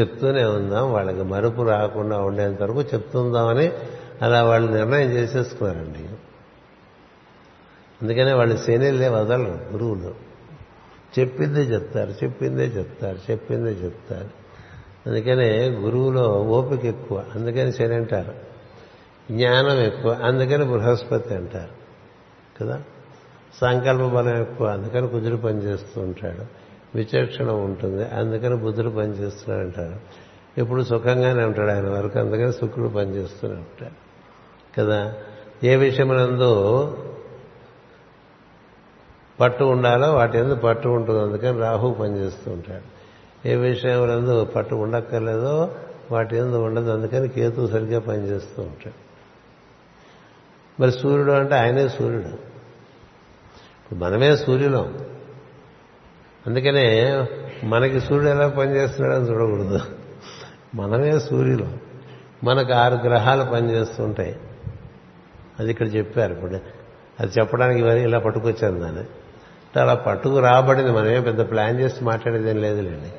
[0.00, 0.92] చెప్తూనే ఉందాం.
[0.92, 3.72] వాళ్ళకి మరుపు రాకుండా ఉండేంత వరకు చెప్తుందామని
[4.22, 6.17] అలా వాళ్ళు నిర్ణయం చేసేసుకున్నారండి.
[8.02, 10.14] అందుకనే వాళ్ళు శనిలే వదలరు గురువులు.
[11.18, 14.30] చెప్పిందే చెప్తారు చెప్పిందే చెప్తారు చెప్పిందే చెప్తారు.
[15.08, 18.34] అందుకనే గురువులో ఓపిక ఎక్కువ అందుకని శని అంటారు.
[19.32, 21.78] జ్ఞానం ఎక్కువ అందుకని బృహస్పతి అంటారు.
[22.60, 22.82] కదా?
[23.60, 26.46] సంకల్ప బలం ఎక్కువ అందుకని కుదురు పనిచేస్తూ ఉంటాడు.
[26.94, 29.96] విచక్షణ ఉంటుంది అందుకని బుద్ధుడు పనిచేస్తున్నాడు అంటాడు
[30.60, 34.08] ఇప్పుడు సుఖంగానే ఉంటాడు ఆయన వరకు అందుకని శుక్రుడు పనిచేస్తూనే ఉంటాడు.
[34.80, 35.14] కదా?
[35.64, 36.96] ఏ విషయమునందు
[39.40, 41.20] పట్టు ఉండాలో వాటి ఎందుకు పట్టు ఉంటుంది.
[41.20, 42.98] అందుకని రాహు పనిచేస్తూ ఉంటాడు.
[43.48, 45.74] ఏ విషయం ఎందు పట్టు ఉండక్కర్లేదో
[46.10, 46.90] వాటి ఎందు ఉండదు.
[46.90, 49.08] అందుకని కేతు సరిగ్గా పనిచేస్తూ ఉంటాడు.
[50.82, 52.48] మరి సూర్యుడు అంటే ఆయనే సూర్యుడు.
[53.94, 54.98] మనమే సూర్యులం.
[56.46, 57.26] అందుకనే
[57.64, 59.80] మనకి సూర్యుడు ఎలా పనిచేస్తున్నాడని చూడకూడదు.
[60.74, 61.80] మనమే సూర్యులం.
[62.44, 64.40] మనకు ఆరు గ్రహాలు పనిచేస్తుంటాయి.
[65.58, 66.54] అది ఇక్కడ చెప్పారు ఇప్పుడు.
[67.20, 69.04] అది చెప్పడానికి ఇవన్నీ ఇలా పట్టుకొచ్చాను దాన్ని
[69.78, 70.90] అలా పట్టుకు రాబడింది.
[70.90, 73.12] మనమే పెద్ద ప్లాన్ చేసి మాట్లాడేదేం లేదులేండి.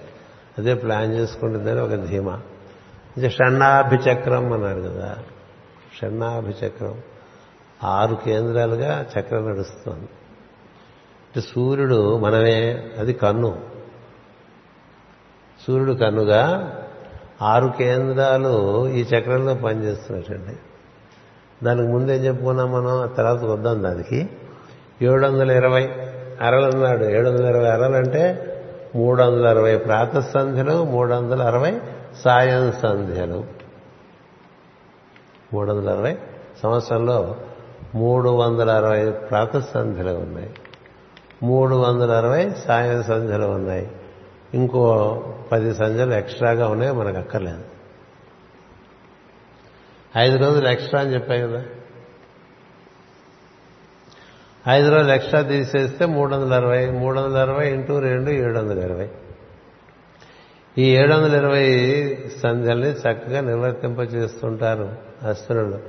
[0.57, 2.41] అదే ప్లాన్ చేసుకుంటుందని ఒక ధీమా.
[3.17, 5.17] ఇది షణ్ణాభిచక్రం అన్నారు కదా.
[6.01, 7.01] షణ్ణాభిచక్రం.
[7.83, 10.07] ఆరు కేంద్రాలుగా చక్రం నడుస్తుంది.
[11.29, 13.61] అంటే సూర్యుడు మనమే అది కన్ను.
[15.67, 16.75] సూర్యుడు కన్నుగా
[17.41, 20.55] ఆరు కేంద్రాలు ఈ చక్రంలో పనిచేస్తున్నట్టండి
[21.65, 23.13] దానికి ముందు ఏం చెప్పుకున్నాం మనం?
[23.17, 24.29] తర్వాత వద్దాం దానికి.
[25.01, 25.89] ఏడు వందల ఇరవై
[26.41, 27.03] అరలన్నాడు.
[27.03, 28.45] ఏడు వందల ఇరవై అరలంటే
[28.95, 31.81] మూడు వందల అరవై ప్రాత సంధ్యలు మూడు వందల అరవై
[32.21, 33.45] సాయం సంధ్యలు
[35.53, 36.17] మూడు వందల అరవై
[36.63, 37.35] సంవత్సరంలో
[37.95, 40.49] మూడు వందల అరవై ప్రాత సంధ్యలు ఉన్నాయి.
[41.43, 43.91] మూడు వందల అరవై సాయం సంధ్యలు ఉన్నాయి.
[44.53, 47.63] ఇంకో పది సంధ్యలు ఎక్స్ట్రాగా ఉన్నాయి మనకు అక్కర్లేదు.
[50.17, 51.63] ఐదు రోజులు ఎక్స్ట్రా అని చెప్పాయి కదా.
[54.69, 59.09] ఐదు రోజులు ఎక్స్ట్రా తీసేస్తే మూడు వందల అరవై మూడు వందల అరవై ఇంటూ రెండు ఏడు వందల ఇరవై
[60.77, 61.65] ఈ ఏడు వందల ఇరవై
[62.43, 64.95] సంధ్యల్ని చక్కగా నిర్వర్తింపచేస్తుంటారు
[65.29, 65.79] అస్త్రులు.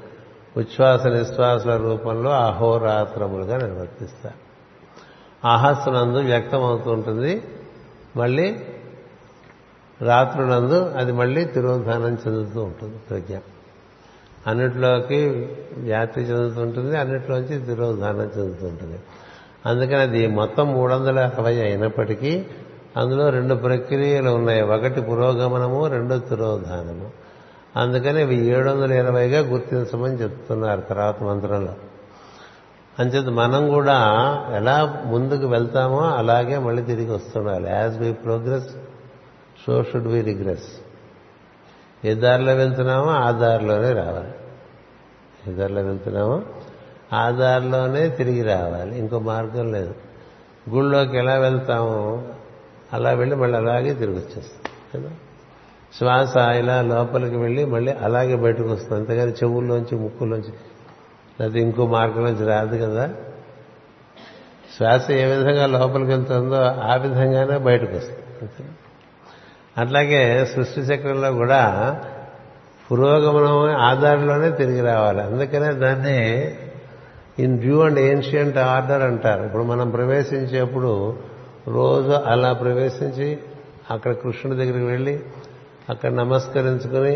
[0.56, 4.50] ఉచ్ఛ్వాస నిశ్వాసల రూపంలో అహోరాత్రములుగా నిర్వర్తిస్తారు.
[5.46, 7.42] ఆహస్సునందు వ్యక్తం అవుతుంటుంది
[8.16, 8.56] మళ్ళీ
[10.02, 13.36] రాత్రులందు అది మళ్ళీ తిరోధానం చెందుతూ ఉంటుంది ప్రజ్ఞ.
[14.46, 18.98] అన్నిట్లోకి వ్యాప్తి చెందుతుంటుంది అన్నిట్లోంచి తిరోధానం చెందుతుంటుంది.
[19.66, 22.46] అందుకని అది మొత్తం మూడు వందల అరవై అయినప్పటికీ
[22.96, 24.62] అందులో రెండు ప్రక్రియలు ఉన్నాయి.
[24.62, 27.10] ఒకటి పురోగమనము రెండు తిరోధానము
[27.76, 31.74] అందుకని ఇవి ఏడు వందల ఇరవైగా గుర్తించమని చెప్తున్నారు తర్వాత మంత్రంలో.
[32.98, 33.98] అంచేత మనం కూడా
[34.54, 38.68] ఎలా ముందుకు వెళ్తామో అలాగే మళ్ళీ తిరిగి వస్తుండాలి as we progress
[39.66, 40.79] so should we regress
[42.04, 44.30] ఏ దారిలో వెళ్తున్నామో ఆ దారిలోనే రావాలి.
[45.48, 46.42] ఏ దారిలో వెళ్తున్నామో
[47.12, 48.98] ఆ దారిలోనే తిరిగి రావాలి.
[48.98, 49.94] ఇంకో మార్గం లేదు.
[50.70, 52.22] గుళ్ళోకి ఎలా వెళ్తామో
[52.92, 54.72] అలా వెళ్ళి మళ్ళీ అలాగే తిరిగి వచ్చేస్తాం.
[54.94, 55.10] కదా?
[55.98, 60.52] శ్వాస ఇలా లోపలికి వెళ్ళి మళ్ళీ అలాగే బయటకు వస్తుంది అంతేగాని చెవుల్లోంచి ముక్కులోంచి
[61.40, 63.14] లేకపోతే ఇంకో మార్గంలోంచి రాదు కదా?
[64.76, 68.62] శ్వాస ఏ విధంగా లోపలికి వెళ్తుందో ఆ విధంగానే బయటకు వస్తుంది
[69.80, 71.62] అట్లాగే సృష్టి చక్రంలో కూడా
[72.92, 75.20] పురోగమనం ఆధారంలోనే తిరిగి రావాలి.
[75.22, 76.18] అందుకనే దాన్ని
[77.38, 79.42] in due and ancient order అంటారు.
[79.44, 81.18] ఇప్పుడు మనం ప్రవేశించేప్పుడు
[81.68, 83.38] రోజు అలా ప్రవేశించి
[83.90, 85.20] అక్కడ కృష్ణుడి దగ్గరికి వెళ్ళి
[85.88, 87.14] అక్కడ నమస్కరించుకుని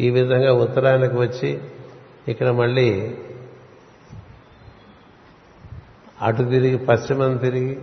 [0.00, 1.50] ఈ విధంగా ఉత్తరానికి వచ్చి
[2.28, 3.16] ఇక్కడ మళ్ళీ
[6.22, 7.78] అటు తిరిగి పశ్చిమం తిరిగి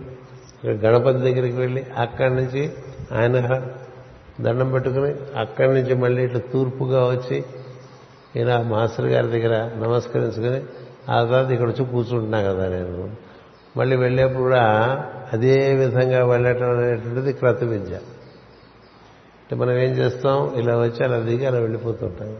[0.68, 2.62] గణపతి దగ్గరికి వెళ్ళి అక్కడి నుంచి
[3.12, 3.62] ఆయన
[4.40, 7.44] దండం పెట్టుకుని అక్కడి నుంచి మళ్ళీ ఇట్లా తూర్పుగా వచ్చి
[8.36, 10.62] ఇలా మాస్టర్ గారి దగ్గర నమస్కరించుకుని
[11.10, 13.10] ఆ తర్వాత ఇక్కడ వచ్చి కూర్చుంటున్నా కదా నేను.
[13.76, 14.62] మళ్ళీ వెళ్ళేప్పుడు కూడా
[15.32, 17.94] అదే విధంగా వెళ్ళటం అనేటువంటిది క్రతు విద్య.
[17.94, 20.54] అంటే మనం ఏం చేస్తాం?
[20.54, 22.36] ఇలా వచ్చి అలా దిగి అలా వెళ్ళిపోతుంటాం.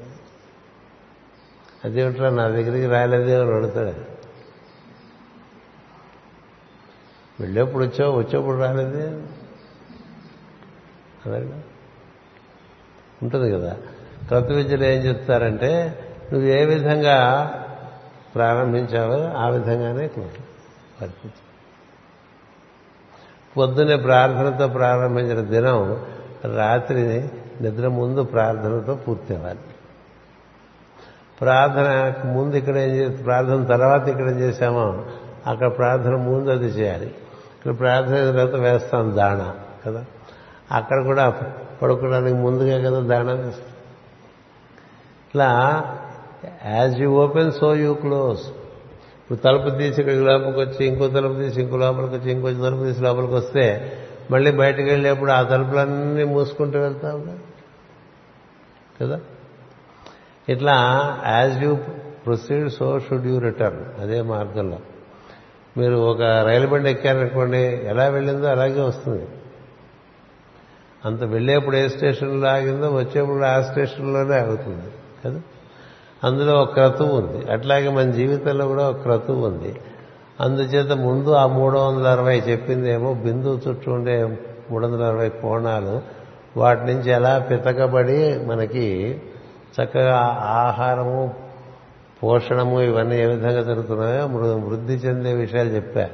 [1.85, 2.31] అదేమిట్రా?
[2.31, 4.15] నా దగ్గరికి రాలేదే అని అడుగుతాడు.
[7.41, 8.19] వెళ్ళేప్పుడు వచ్చావు?
[8.19, 9.19] వచ్చేప్పుడు రాలేదే?
[13.23, 13.77] ఉంటుంది కదా.
[14.31, 15.99] తత్వ విద్యలు ఏం చెప్తారంటే
[16.33, 17.51] నువ్వు ఏ విధంగా
[18.35, 20.11] ప్రారంభించావో ఆ విధంగానే
[21.03, 21.45] వర్తించు.
[23.57, 26.07] పొద్దునే ప్రార్థనతో ప్రారంభించిన దినం
[26.57, 27.25] రాత్రి
[27.61, 29.59] నిద్ర ముందు ప్రార్థనతో పూర్తి అవ్వాలి
[31.41, 35.05] ప్రార్థన ముందు ఇక్కడ ఏం చేసి ప్రార్థన తర్వాత ఇక్కడ ఏం చేశామో
[35.47, 37.07] అక్కడ ప్రార్థన ముందు అది చేయాలి.
[37.07, 39.55] ఇక్కడ ప్రార్థన తర్వాత వేస్తాం దాణ
[39.87, 40.05] కదా?
[40.75, 41.31] అక్కడ కూడా
[41.83, 43.49] పడుకోవడానికి ముందుగా కదా దానం
[45.29, 45.49] ఇట్లా
[46.67, 48.41] as you open so you close
[49.21, 53.03] ఇప్పుడు తలుపు తీసి ఇక్కడ లోపలికి వచ్చి ఇంకో తలుపు తీసి ఇంకో లోపలికి వచ్చి ఇంకో తలుపు తీసి
[53.03, 53.93] లోపలికి వస్తే
[54.31, 57.39] మళ్ళీ బయటకు వెళ్ళేప్పుడు ఆ తలుపులన్నీ మూసుకుంటూ వెళ్తాం
[59.01, 59.21] కదా?
[60.49, 60.75] ఇట్లా
[61.27, 61.75] as you
[62.27, 64.79] proceed so should you return అదే మార్గంలో.
[65.77, 69.27] మీరు ఒక రైలు బండి ఎక్కారనుకోండి ఎలా వెళ్ళిందో అలాగే వస్తుంది.
[71.05, 74.91] అంత వెళ్ళేప్పుడు ఏ స్టేషన్లో ఆగిందో వచ్చేప్పుడు ఆ స్టేషన్లోనే ఆగుతుంది
[75.25, 75.41] కదా?
[76.25, 77.53] అందులో ఒక క్రతువు ఉంది.
[77.53, 79.81] అట్లాగే మన జీవితంలో కూడా ఒక క్రతువు ఉంది.
[80.41, 84.39] అందుచేత ముందు ఆ మూడు వందల అరవై చెప్పిందేమో బిందువు చుట్టూ ఉండే
[84.71, 86.03] మూడు వందల అరవై కోణాలు.
[86.57, 89.21] వాటి నుంచి ఎలా పితకబడి మనకి
[89.83, 91.35] చక్కగా ఆహారము
[92.23, 94.27] పోషణము ఇవన్నీ ఏ విధంగా జరుగుతున్నాయో
[94.59, 96.09] వృద్ధి చెందే విషయాలు చెప్పా.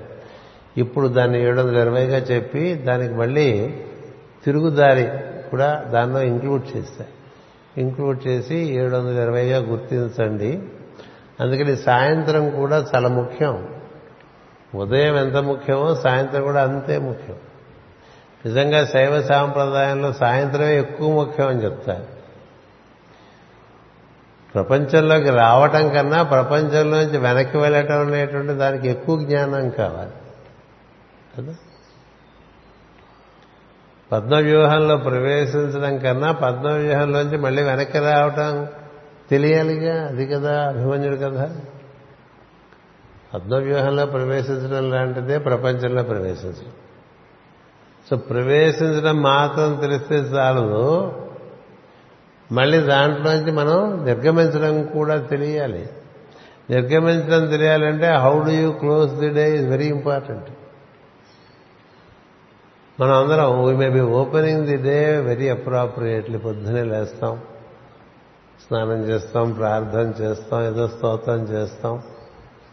[0.77, 3.75] ఇప్పుడు దాన్ని ఏడు వందల ఇరవైగా చెప్పి దానికి మళ్ళీ
[4.45, 5.09] తిరుగుదారి
[5.51, 7.11] కూడా దానిలో ఇంక్లూడ్ చేస్తాయి
[7.79, 10.63] ఇంక్లూడ్ చేసి ఏడు వందల ఇరవైగా గుర్తించండి.
[11.41, 13.69] అందుకని సాయంత్రం కూడా చాలా ముఖ్యం.
[14.75, 17.37] ఉదయం ఎంత ముఖ్యమో సాయంత్రం కూడా అంతే ముఖ్యం.
[18.47, 22.21] నిజంగా శైవ సాంప్రదాయంలో సాయంత్రమే ఎక్కువ ముఖ్యం అని చెప్తారు
[24.55, 30.11] ప్రపంచంలోకి రావటం కన్నా ప్రపంచంలోంచి వెనక్కి వెళ్ళటం అనేటువంటి దానికి ఎక్కువ జ్ఞానం కావాలి.
[31.39, 31.55] కదా?
[34.13, 38.67] పద్మవ్యూహంలో ప్రవేశించడం కన్నా పద్మవ్యూహంలోంచి మళ్ళీ వెనక్కి రావటం
[39.31, 40.07] తెలియాలిగా?
[40.07, 41.51] అది కదా అభిమన్యుడు కదా
[43.35, 46.73] పద్మవ్యూహంలో ప్రవేశించడం లాంటిదే ప్రపంచంలో ప్రవేశించడం.
[48.11, 51.13] సో ప్రవేశించడం మాత్రం తెలిస్తే చాలదు
[52.53, 55.89] మళ్ళీ దాంట్లోంచి మనం నిర్గమించడం కూడా తెలియాలి.
[56.71, 60.45] నిర్గమించడం తెలియాలంటే how do you close the day is very important
[63.01, 67.43] మనం అందరం we may be opening the day very appropriately పొద్దునే లేస్తాం
[68.67, 72.03] స్నానం చేస్తాం ప్రార్థన చేస్తాం ఏదో స్తోత్రం చేస్తాం.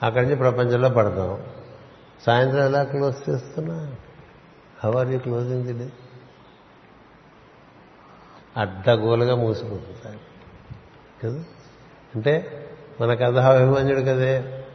[0.04, 1.44] అక్కడి నుంచి ప్రపంచంలో పడతాం.
[2.26, 3.96] సాయంత్రం ఎలా క్లోజ్ చేస్తున్నా?
[4.84, 5.90] How are you closing the day
[8.58, 10.20] అడ్డగోలుగా మూసిపోతుంది
[11.24, 11.44] కదా?
[12.16, 12.66] అంటే
[13.02, 14.66] మన కథ అభిమన్యుడు కదే.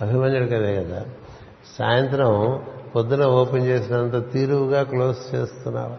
[0.00, 1.06] అభిమన్యుడు కదే కదా?
[1.78, 2.62] సాయంత్రం
[2.96, 5.96] పొద్దున ఓపెన్ చేసినంత తీరువుగా క్లోజ్ చేస్తున్నావా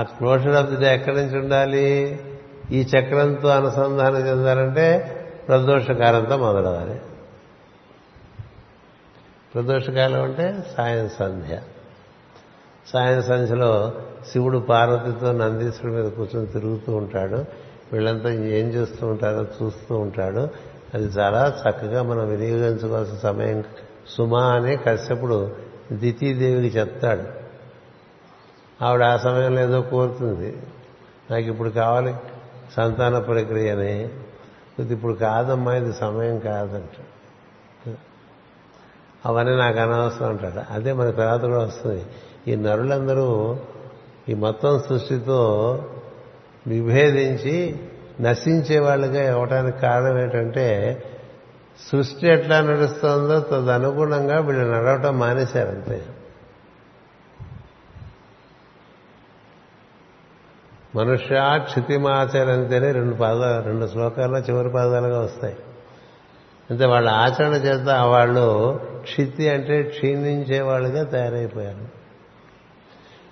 [0.00, 2.20] ఆ క్లోజర్ ఆఫ్ ది డే ఎక్కడి నుంచి ఉండాలి?
[2.72, 5.12] ఈ చక్రంతో అనుసంధానం చెందాలంటే
[5.48, 7.00] ప్రదోషకాలంతో మొదలవాలి
[9.54, 11.60] ప్రదోషకాలం అంటే సాయం సంధ్య.
[12.92, 13.92] సాయం సంధ్యలో
[14.32, 17.44] శివుడు పార్వతితో నందీశ్వరుడి మీద కూర్చొని తిరుగుతూ ఉంటాడు.
[17.92, 20.48] వీళ్ళంతా ఏం చేస్తూ ఉంటారో చూస్తూ ఉంటాడు.
[20.94, 23.64] అది చాలా చక్కగా మనం వినియోగించుకోవాల్సిన సమయం
[24.08, 25.56] సుమా అని కశ్యపుడు
[25.92, 27.22] దితీదేవికి చెప్తాడు.
[28.84, 30.56] ఆవిడ ఆ సమయంలో ఏదో కోరుతుంది.
[31.30, 32.14] నాకు ఇప్పుడు కావాలి
[32.76, 34.08] సంతాన ప్రక్రియ అని
[34.92, 37.00] ఇప్పుడు కాదమ్మా ఇది సమయం కాదంట.
[39.26, 40.72] అవన్నీ నాకు అనవసరం అంటాడు.
[40.72, 42.06] అదే మన తర్వాత కూడా వస్తుంది.
[42.48, 43.56] ఈ నరులందరూ
[44.28, 45.40] ఈ మొత్తం సృష్టితో
[46.66, 47.76] విభేదించి
[48.20, 50.66] నశించే వాళ్ళుగా ఇవ్వటానికి కారణం ఏంటంటే
[51.80, 56.06] సృష్టి ఎట్లా నడుస్తుందో తదనుగుణంగా వీళ్ళు నడవటం మానేశారంతే
[60.96, 65.56] మనుష్య క్షితిమాచరంతేనే రెండు పాదాలు రెండు శ్లోకాల్లో చివరి పాదాలుగా వస్తాయి.
[66.70, 71.84] అంటే వాళ్ళ ఆచరణ చేత వాళ్ళు క్షితి అంటే క్షీణించే వాళ్ళుగా తయారైపోయారు.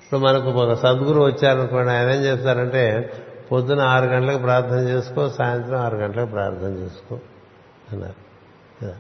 [0.02, 3.12] ఇప్పుడు మనకు ఒక సద్గురు వచ్చారనుకోండి ఆయన ఏం చేస్తారంటే
[3.52, 7.18] పొద్దున ఆరు గంటలకు ప్రార్థన చేసుకో సాయంత్రం ఆరు గంటలకు ప్రార్థన చేసుకో
[7.92, 8.23] అన్నారు.
[8.84, 8.94] కదా.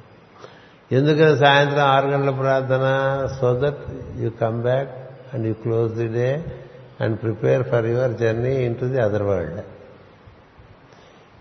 [0.92, 2.84] ఎందుకని సాయంత్రం ఆరు గంటల ప్రార్థన?
[3.40, 3.78] So that
[4.16, 6.44] you come back and you close the day
[7.00, 9.60] and prepare for your journey into the other world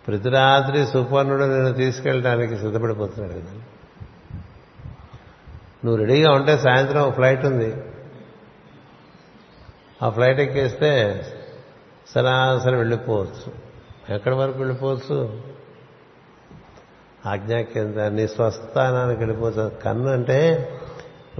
[0.08, 3.52] ప్రతి రాత్రి సుపర్ణుడు నేను తీసుకెళ్ళడానికి సిద్ధపడిపోతున్నాడు కదా.
[5.86, 7.76] నువ్వు రెడీగా ఉంటే సాయంత్రం ఒక ఫ్లైట్ ఉంది.
[10.04, 11.22] ఆ ఫ్లైట్ ఎక్కేస్తే
[12.16, 13.52] సరాసరి వెళ్ళిపోవచ్చు.
[14.16, 15.42] ఎక్కడి వరకు వెళ్ళిపోవచ్చు?
[17.26, 19.72] ఆజ్ఞాకేంద్ర నీ స్వస్థానానికి వెళ్ళిపోతాం.
[19.86, 20.70] కన్ను అంటే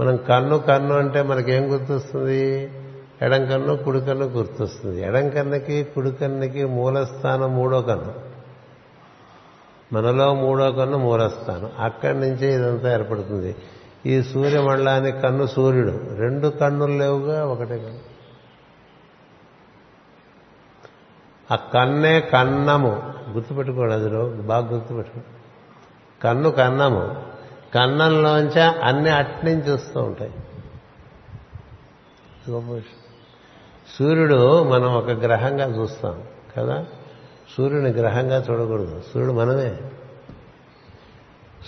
[0.00, 2.72] మనం కన్ను కన్ను అంటే మనకేం గుర్తొస్తుంది?
[3.22, 5.02] ఎడం కన్ను కుడి కన్ను గుర్తొస్తుంది.
[5.02, 8.14] ఎడం కన్నుకి కుడి కన్నుకి మూలస్థానం మూడో కన్ను.
[9.92, 11.70] మనలో మూడో కన్ను మూలస్థానం.
[11.78, 13.56] అక్కడి నుంచే ఇదంతా ఏర్పడుతుంది.
[14.06, 16.00] ఈ సూర్యమండలానికి కన్ను సూర్యుడు.
[16.16, 18.14] రెండు కన్నులు లేవుగా ఒకటే కన్ను.
[21.52, 23.02] ఆ కన్నే కన్నము.
[23.32, 24.10] గుర్తుపెట్టుకోండి అది
[24.42, 25.20] బాగా గుర్తుపెట్టుకో
[26.24, 27.22] కన్ను కన్నము.
[27.74, 30.34] కన్నంలోంచి అన్ని అట్నుంచి వస్తూ ఉంటాయి.
[33.98, 36.22] సూర్యుడు మనం ఒక గ్రహంగా చూస్తాం
[36.58, 36.86] కదా?
[37.56, 39.02] సూర్యుని గ్రహంగా చూడకూడదు.
[39.14, 39.76] సూర్యుడు మనమే.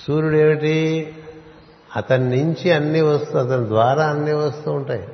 [0.07, 1.13] సూర్యుడు ఏమిటి?
[1.97, 5.09] అతని నుంచి అన్ని వస్తూ అతని ద్వారా అన్నీ వస్తూ ఉంటాయి.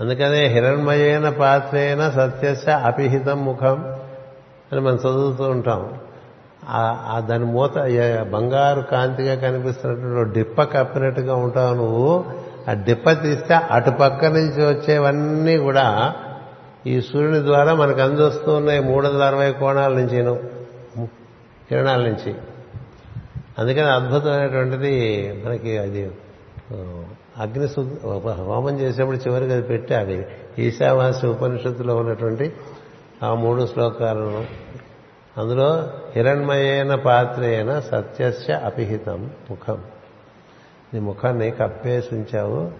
[0.00, 4.00] అందుకనే హిరణ్మయైన పాత్రేన సత్యస్య అపిహితం ముఖం
[4.72, 6.00] అని మనం చదువుతూ ఉంటాం.
[7.28, 7.76] దాని మూత
[8.32, 12.24] బంగారు కాంతిగా కనిపిస్తున్నటువంటి డిప్ప కప్పినట్టుగా ఉంటావు నువ్వు.
[12.68, 16.14] ఆ డిప్ప తీస్తే అటుపక్క నుంచి వచ్చేవన్నీ కూడా
[16.86, 20.18] ఈ సూర్యుని ద్వారా మనకు అందొస్తూ ఉన్నాయి మూడు వందల అరవై కోణాల నుంచి
[21.68, 22.34] కిరణాల నుంచి.
[23.58, 24.92] అందుకని అద్భుతమైనటువంటిది
[25.46, 26.10] మనకి అది
[27.38, 27.66] అగ్ని
[28.30, 30.26] హోమం చేసేప్పుడు చివరికి అది పెట్టి అది
[30.58, 32.52] ఈశావాస్య ఉపనిషత్తులో ఉన్నటువంటి
[33.22, 34.44] ఆ మూడు శ్లోకాలను
[35.40, 39.78] అందులో హిరణ్మయైన పాత్రేన సత్యస్య అపిహితం ముఖం.
[40.94, 42.70] నీ ముఖాన్ని కప్పేసి ఉంచావు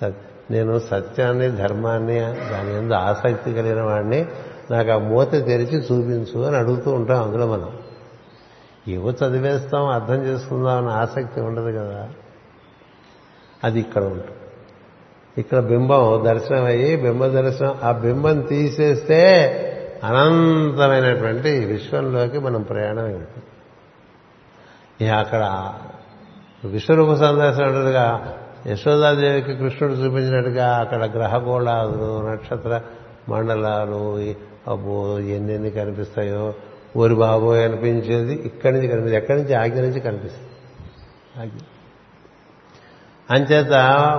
[0.00, 4.26] సత్ నేను సత్యాన్ని ధర్మాన్ని దాని ఎందు ఆసక్తి కలిగిన వాడిని
[4.70, 7.78] నాకు ఆ మూత తెరిచి చూపించు అని అడుగుతూ ఉంటాం అందులో మనం.
[8.88, 12.08] ఏవో చదివేస్తాం అర్థం చేసుకుందాం అన్న ఆసక్తి ఉండదు కదా.
[13.64, 14.30] అది ఇక్కడ ఉంటుంది
[15.38, 17.74] ఇక్కడ బింబం దర్శనం అయ్యి బింబ దర్శనం.
[17.82, 19.22] ఆ బింబం తీసేస్తే
[20.06, 23.26] అనంతమైనటువంటి విశ్వంలోకి మనం ప్రయాణం
[25.00, 25.72] ఇక అక్కడ
[26.64, 28.34] విశ్వరూప సందర్శనం అంటేగా
[28.66, 32.80] యశోదాదేవికి కృష్ణుడు చూపించినట్టుగా అక్కడ గ్రహగోళాలు నక్షత్ర
[33.28, 34.34] మండలాలు
[34.70, 36.54] అబ్బో ఎన్నెన్ని కనిపిస్తాయో
[36.96, 39.16] ఊరి బాబోయ్ అనిపించేది ఇక్కడి నుంచి కనిపిస్తుంది.
[39.16, 39.54] ఎక్కడి నుంచి?
[39.54, 40.50] ఆజ్ఞ నుంచి కనిపిస్తుంది.
[41.40, 41.58] ఆజ్ఞ.
[43.30, 43.72] అంచేత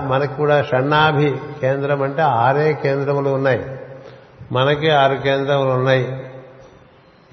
[0.06, 3.77] మనకి కూడా షణ్ణాభి కేంద్రం అంటే ఆరే కేంద్రములు ఉన్నాయి.
[4.52, 6.30] మనకి ఆరు కేంద్రములు ఉన్నాయి.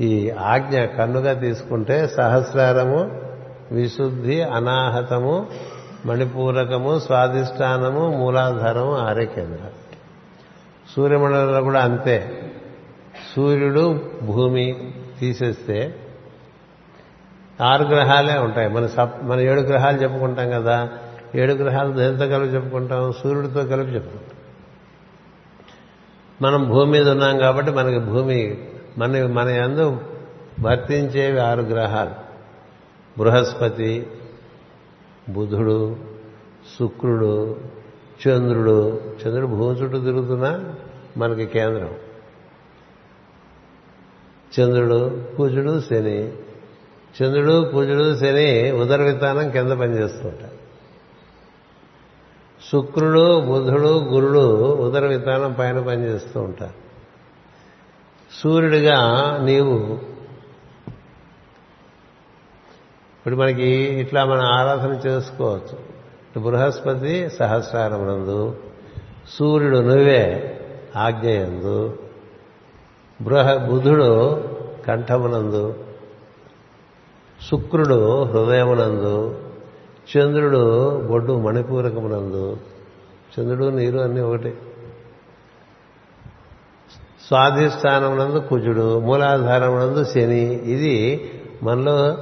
[0.02, 3.22] ఈ ఆజ్ఞ కన్నుగా తీసుకుంటే సహస్రారము
[3.72, 5.48] విశుద్ధి అనాహతము
[6.06, 9.70] మణిపూరకము స్వాధిష్టానము మూలాధారము ఆరే కేంద్రం
[10.96, 12.42] సూర్యమండలంలో కూడా అంతే.
[13.36, 15.96] సూర్యుడు భూమి తీసేస్తే
[17.62, 18.70] ఆరు గ్రహాలే ఉంటాయి.
[18.70, 20.90] మన సప్ మన ఏడు గ్రహాలు చెప్పుకుంటాం కదా.
[21.36, 23.14] ఏడు గ్రహాలు దేనితో కలిపి చెప్పుకుంటాం?
[23.24, 24.45] సూర్యుడితో కలిపి చెప్పుకుంటాం.
[26.42, 28.58] మనం భూమి మీద ఉన్నాం కాబట్టి మనకి భూమి
[28.98, 30.02] మన మన ఎందు
[30.62, 32.12] వర్తించేవి ఆరు గ్రహాలు.
[33.18, 34.08] బృహస్పతి
[35.30, 35.96] బుధుడు
[36.80, 37.58] శుక్రుడు
[38.28, 39.02] చంద్రుడు.
[39.06, 40.76] చంద్రుడు భూమి చుట్టూ తిరుగుతున్నా
[41.18, 41.94] మనకి కేంద్రం.
[44.60, 46.34] చంద్రుడు కుజుడు శని.
[47.22, 50.55] చంద్రుడు కుజుడు శని ఉదర విధానం కింద పనిచేస్తుంటారు
[52.72, 56.74] శుక్రుడు బుధుడు గురుడు ఉదర విధానం పైన పనిచేస్తూ ఉంటారు.
[58.42, 58.98] సూర్యుడిగా
[59.44, 59.76] నీవు
[63.18, 65.96] ఇప్పుడు మనకి ఇట్లా మనం ఆరాధన చేసుకోవచ్చు.
[66.40, 68.58] బృహస్పతి సహస్రారమునందు
[69.30, 70.52] సూర్యుడు నువ్వే
[70.96, 72.00] ఆజ్ఞయందు
[73.22, 74.44] బృహ బుధుడు
[74.88, 75.76] కంఠమునందు
[77.52, 79.45] శుక్రుడు హృదయమునందు
[80.06, 82.58] చంద్రుడు బొడ్డు మణిపూరకమునందు
[83.36, 84.54] చంద్రుడు నీరు అన్నీ ఒకటి.
[87.28, 90.42] స్వాధిష్టానమునందు కుజుడు మూలాధారమునందు శని.
[90.54, 91.30] ఇది
[91.64, 92.18] మనలో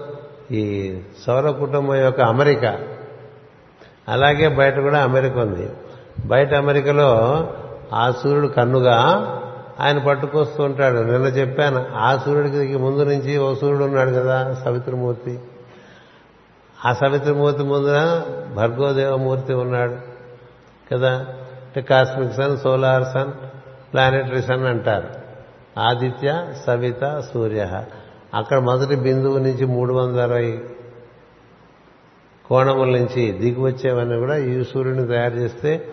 [0.52, 0.94] ఈ
[1.28, 2.80] సౌర కుటుంబం యొక్క అమెరిక.
[4.10, 5.70] అలాగే బయట కూడా అమెరిక ఉంది.
[6.26, 7.12] బయట అమెరికలో
[7.94, 9.30] ఆ సూర్యుడు కన్నుగా
[9.80, 11.00] ఆయన పట్టుకొస్తూ ఉంటాడు.
[11.00, 15.40] నిన్న చెప్పాను ఆ సూర్యుడికి ముందు నుంచి ఓ సూర్యుడు ఉన్నాడు కదా సవిత్రమూర్తి.
[16.86, 18.24] ఆ సవిత్రమూర్తి ముందున
[18.56, 19.96] భర్గోదేవమూర్తి ఉన్నాడు
[20.94, 21.12] కదా?
[21.14, 23.32] అంటే cosmic sun solar sun
[23.94, 25.08] planetary sun అంటారు.
[25.80, 27.84] ఆదిత్య సవిత సూర్య.
[28.34, 30.60] అక్కడ మొదటి బిందువు నుంచి మూడు వందల అరవై
[32.46, 35.88] కోణముల నుంచి దిగి వచ్చేవన్నీ కూడా ఈ సూర్యుని తయారు చేస్తే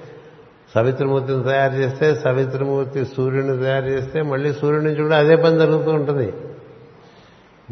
[0.74, 6.32] సవిత్రమూర్తిని తయారు చేస్తే సవిత్రమూర్తి సూర్యుని తయారు చేస్తే మళ్ళీ సూర్యుడి నుంచి కూడా అదే పని జరుగుతూ ఉంటుంది.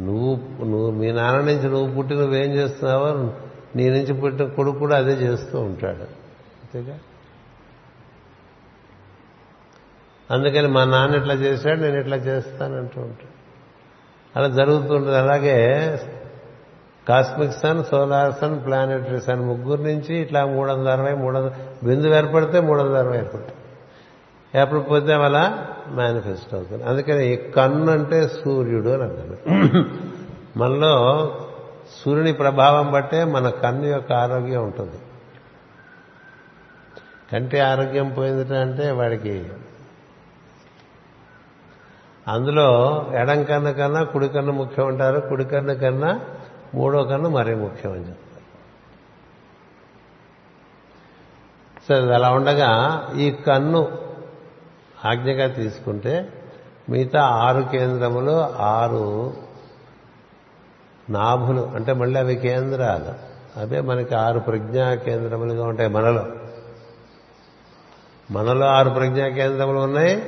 [0.00, 3.32] నువ్వు నువ్వు మీ నాన్న నుంచి నువ్వు పుట్టి నువ్వేం చేస్తున్నావో
[3.76, 6.02] నీ నుంచి పుట్టిన కొడుకు కూడా అదే చేస్తూ ఉంటాడు.
[6.02, 6.98] అంతేగా?
[10.30, 13.38] అందుకని మా నాన్న ఇట్లా చేశాడు నేను ఇట్లా చేస్తానంటూ ఉంటాడు.
[14.38, 15.98] అలా జరుగుతుంటుంది అలాగే
[17.08, 21.52] cosmic sun solar sun planetary sun ముగ్గురు నుంచి ఇట్లా మూడు వందల అరవై మూడు వందల
[21.84, 23.52] బిందు ఏర్పడితే మూడు వందల అరవై ఏర్పడుతుంది.
[24.60, 26.84] ఎప్పుడు పోతే అలా మేనిఫెస్ట్ అవుతుంది.
[26.84, 29.36] అందుకని కన్ను అంటే సూర్యుడు అని అంటారు
[30.58, 30.94] మనలో
[32.00, 34.98] సూర్యుని ప్రభావం బట్టే మన కన్ను యొక్క ఆరోగ్యం ఉంటుంది.
[37.32, 39.50] కంటి ఆరోగ్యం పోయింది అంటే వాడికి
[42.28, 42.68] అందులో
[43.14, 45.20] ఎడం కన్ను కన్నా కుడి కన్ను ముఖ్యం అంటారు.
[45.28, 46.20] కుడి కన్ను కన్నా
[46.74, 48.26] మూడో కన్ను మరీ ముఖ్యం అని చెప్తారు.
[51.88, 52.70] సరే అలా ఉండగా
[53.16, 54.07] ఈ కన్ను
[55.04, 56.28] ఆజ్ఞగా తీసుకుంటే
[56.88, 59.32] మిగతా ఆరు కేంద్రములు ఆరు
[61.10, 63.28] నాభులు అంటే మళ్ళీ అవి కేంద్రాలు.
[63.60, 66.26] అవే మనకి ఆరు ప్రజ్ఞా కేంద్రములుగా ఉంటాయి మనలో.
[68.30, 70.22] మనలో ఆరు ప్రజ్ఞా కేంద్రములు ఉన్నాయి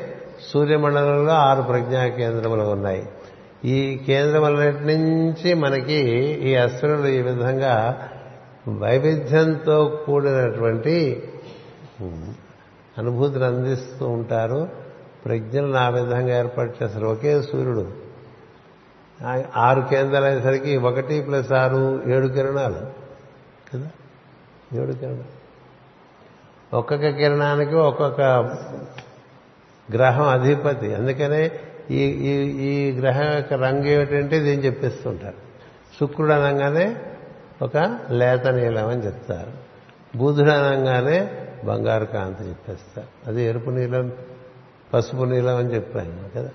[0.52, 3.08] సూర్యమండలంలో ఆరు ప్రజ్ఞా కేంద్రములు ఉన్నాయి.
[3.64, 5.98] ఈ కేంద్రములన్నిటి నుంచి మనకి
[6.50, 8.08] ఈ అస్త్రులు ఈ విధంగా
[8.68, 11.28] వైవిధ్యంతో కూడినటువంటి
[13.00, 14.68] అనుభూతిని అందిస్తూ ఉంటారు.
[15.24, 17.06] ప్రజ్ఞలను ఆ విధంగా ఏర్పాటు చేస్తారు.
[17.06, 17.92] ఒకే సూర్యుడు.
[19.56, 22.86] ఆరు కేంద్రాలు అయ్యేసరికి ఒకటి ప్లస్ ఆరు ఏడు కిరణాలు.
[23.74, 23.90] కదా?
[24.74, 25.40] ఏడు కిరణాలు.
[26.76, 28.20] ఒక్కొక్క కిరణానికి ఒక్కొక్క
[29.92, 30.94] గ్రహం అధిపతి.
[30.94, 31.50] అందుకనే
[31.90, 32.30] ఈ ఈ
[32.68, 35.34] ఈ గ్రహం యొక్క రంగు ఏమిటంటే దీన్ని చెప్పిస్తుంటారు.
[36.00, 36.96] శుక్రుడు అనగానే
[37.62, 37.76] ఒక
[38.10, 39.70] లేత నీలం అని చెప్తారు.
[40.18, 44.12] బుధుడు అనగానే బంగారు కాంతి చెప్పేస్తారు అది ఎరుపు నీలం
[44.94, 46.50] పసుపు నీలం అని చెప్పాను కదా.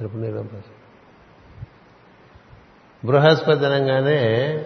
[0.00, 0.80] ఎరుపు నీలం పసుపు.
[3.06, 4.56] బృహస్పతి అనగానే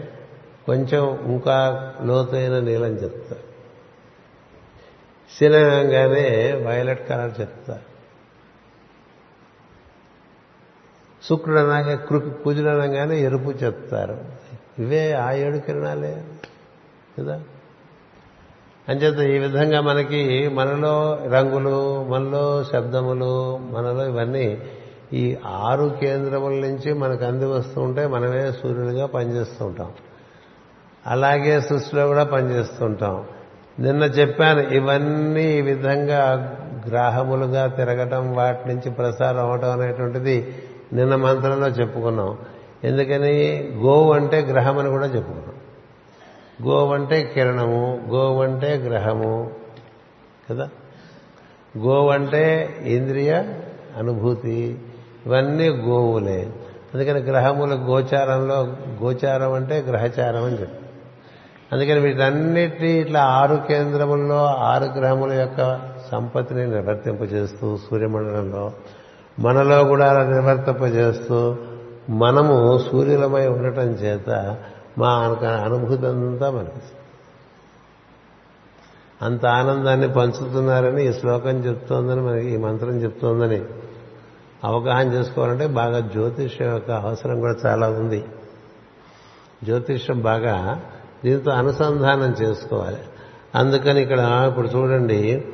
[0.67, 3.37] కొంచెం ఇంకా లోతైన నీలం చెప్తా.
[5.41, 7.81] శనగానే వైలెట్ కలర్ చెప్తా.
[11.23, 11.97] శుక్రుడు అనగా
[12.43, 14.25] కుజుడు అనగానే ఎరుపు చెప్తారు.
[14.79, 16.25] ఇవే ఆ ఏడు కిరణాలే
[17.19, 17.43] కదా.
[18.89, 24.59] అంచేత ఈ విధంగా మనకి మనలో రంగులు మనలో శబ్దములు మనలో ఇవన్నీ
[25.13, 29.93] ఈ ఆరు కేంద్రముల నుంచి మనకు అంది వస్తూ ఉంటే మనమే సూర్యుడిగా పనిచేస్తూ ఉంటాం.
[31.07, 33.25] అలాగే సృష్టిలో కూడా పనిచేస్తూ ఉంటాం.
[33.81, 36.53] నిన్న చెప్పాను ఇవన్నీ ఈ విధంగా
[36.89, 40.55] గ్రాహములుగా తిరగటం వాటి నుంచి ప్రసారం అవటం అనేటువంటిది
[40.93, 42.39] నిన్న మంత్రంలో చెప్పుకున్నాం.
[42.85, 43.69] ఎందుకని?
[43.77, 45.54] గోవు అంటే గ్రహం అని కూడా చెప్పుకున్నాం.
[46.63, 49.51] గోవంటే అంటే కిరణము గోవంటే గ్రహము
[50.51, 50.69] కదా?
[51.79, 53.43] గోవంటే అంటే ఇంద్రియ
[53.99, 54.79] అనుభూతి.
[55.27, 56.51] ఇవన్నీ గోవులే.
[56.95, 58.63] అందుకని గ్రహముల గోచారంలో
[59.03, 60.79] గోచారం అంటే గ్రహచారం అని చెప్పి.
[61.73, 65.81] అందుకని వీటన్నిటి ఇట్లా ఆరు కేంద్రముల్లో ఆరు గ్రహముల యొక్క
[66.13, 68.73] సంపత్తిని నివర్తింపజేస్తూ సూర్యమండలంలో
[69.39, 71.57] మనలో కూడా అలా నివర్తింపజేస్తూ
[72.11, 74.57] మనము సూర్యులమై ఉండటం చేత
[74.99, 76.83] మా అనుభూతి అంతా మనకి.
[79.23, 83.65] అంత ఆనందాన్ని పంచుతున్నారని ఈ శ్లోకం చెప్తోందని మనకి ఈ మంత్రం చెప్తోందని
[84.65, 88.25] అవగాహన చేసుకోవాలంటే బాగా జ్యోతిష్యం యొక్క అవసరం కూడా చాలా ఉంది.
[89.65, 90.83] జ్యోతిష్యం బాగా
[91.25, 92.99] దీంతో అనుసంధానం చేసుకోవాలి.
[93.55, 95.45] అందుకని ఇక్కడ ఇప్పుడు చూడండి.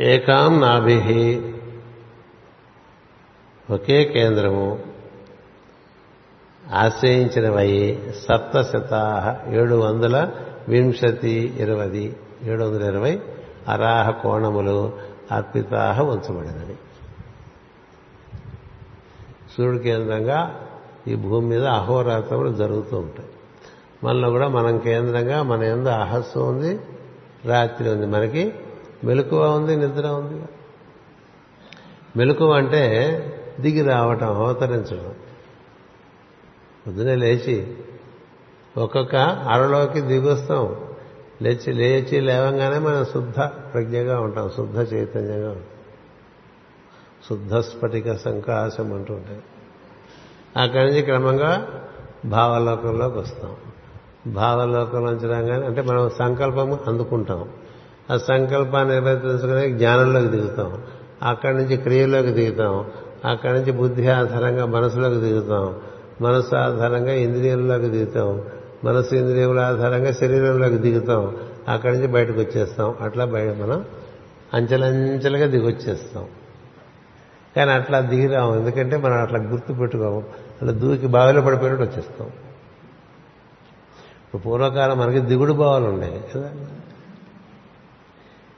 [0.00, 0.98] ఏకాం నాభి
[3.70, 4.87] ఒకే కేంద్రము.
[6.74, 7.98] ఆశ్రయించినవై
[8.28, 10.30] సప్తశతా ఏడు వందల
[10.68, 13.20] వింశతి ఇరవై ఏడు వందల ఇరవై
[13.68, 14.92] అరాహ కోణములు
[15.32, 16.74] అర్పితాహ ఉంచబడినవి
[19.56, 20.60] సూర్యుడు కేంద్రంగా
[21.08, 23.28] ఈ భూమి మీద అహోరాత్రములు జరుగుతూ ఉంటాయి.
[24.04, 26.80] మనలో కూడా మనం కేంద్రంగా మన ఎందు అహస్సు ఉంది
[27.44, 28.06] రాత్రి ఉంది.
[28.06, 28.54] మనకి
[29.04, 30.42] మెలకువ ఉంది నిద్ర ఉంది.
[32.16, 32.84] మెలకువ అంటే
[33.60, 35.14] దిగి రావటం అవతరించడం.
[36.88, 37.76] పొద్దునే లేచి
[38.76, 39.16] ఒక్కొక్క
[39.48, 40.76] అరలోకి దిగొస్తాం.
[41.42, 44.50] లేచి లేచి లేవంగానే మనం శుద్ధ ప్రజ్ఞగా ఉంటాం.
[44.56, 45.48] శుద్ధ చైతన్యంగా.
[45.48, 45.62] ఉంటాం
[47.28, 49.42] శుద్ధ స్ఫటిక సంకాశం అంటూ ఉంటాయి.
[50.56, 51.68] అక్కడి నుంచి క్రమంగా
[52.24, 53.56] భావలోకంలోకి వస్తాం.
[54.32, 57.48] భావలోకంలోంచి రాగానే అంటే మనం సంకల్పం అందుకుంటాం.
[58.10, 60.82] ఆ సంకల్పాన్ని నిర్వర్తించుకుని జ్ఞానంలోకి దిగుతాం.
[61.22, 62.90] అక్కడి నుంచి క్రియలోకి దిగుతాం.
[63.24, 65.76] అక్కడి నుంచి బుద్ధి ఆధారంగా మనసులోకి దిగుతాం.
[66.20, 68.42] మనసు ఆధారంగా ఇంద్రియంలోకి దిగుతాం.
[68.84, 71.36] మనసు ఇంద్రియముల ఆధారంగా శరీరంలోకి దిగుతాం.
[71.68, 72.94] అక్కడి నుంచి బయటకు వచ్చేస్తాం.
[73.00, 73.84] అట్లా బయట మనం
[74.54, 76.26] అంచెలంచెలుగా దిగొచ్చేస్తాం.
[77.56, 78.56] కానీ అట్లా దిగిరాము.
[78.56, 80.22] ఎందుకంటే మనం అట్లా గుర్తు పెట్టుకోము.
[80.62, 82.26] అలా దూకి బావిలో పడిపోయినట్టు వచ్చేస్తాం.
[84.24, 86.50] ఇప్పుడు పూర్వకాలం మనకి దిగుడు బావులు ఉండేవి కదా?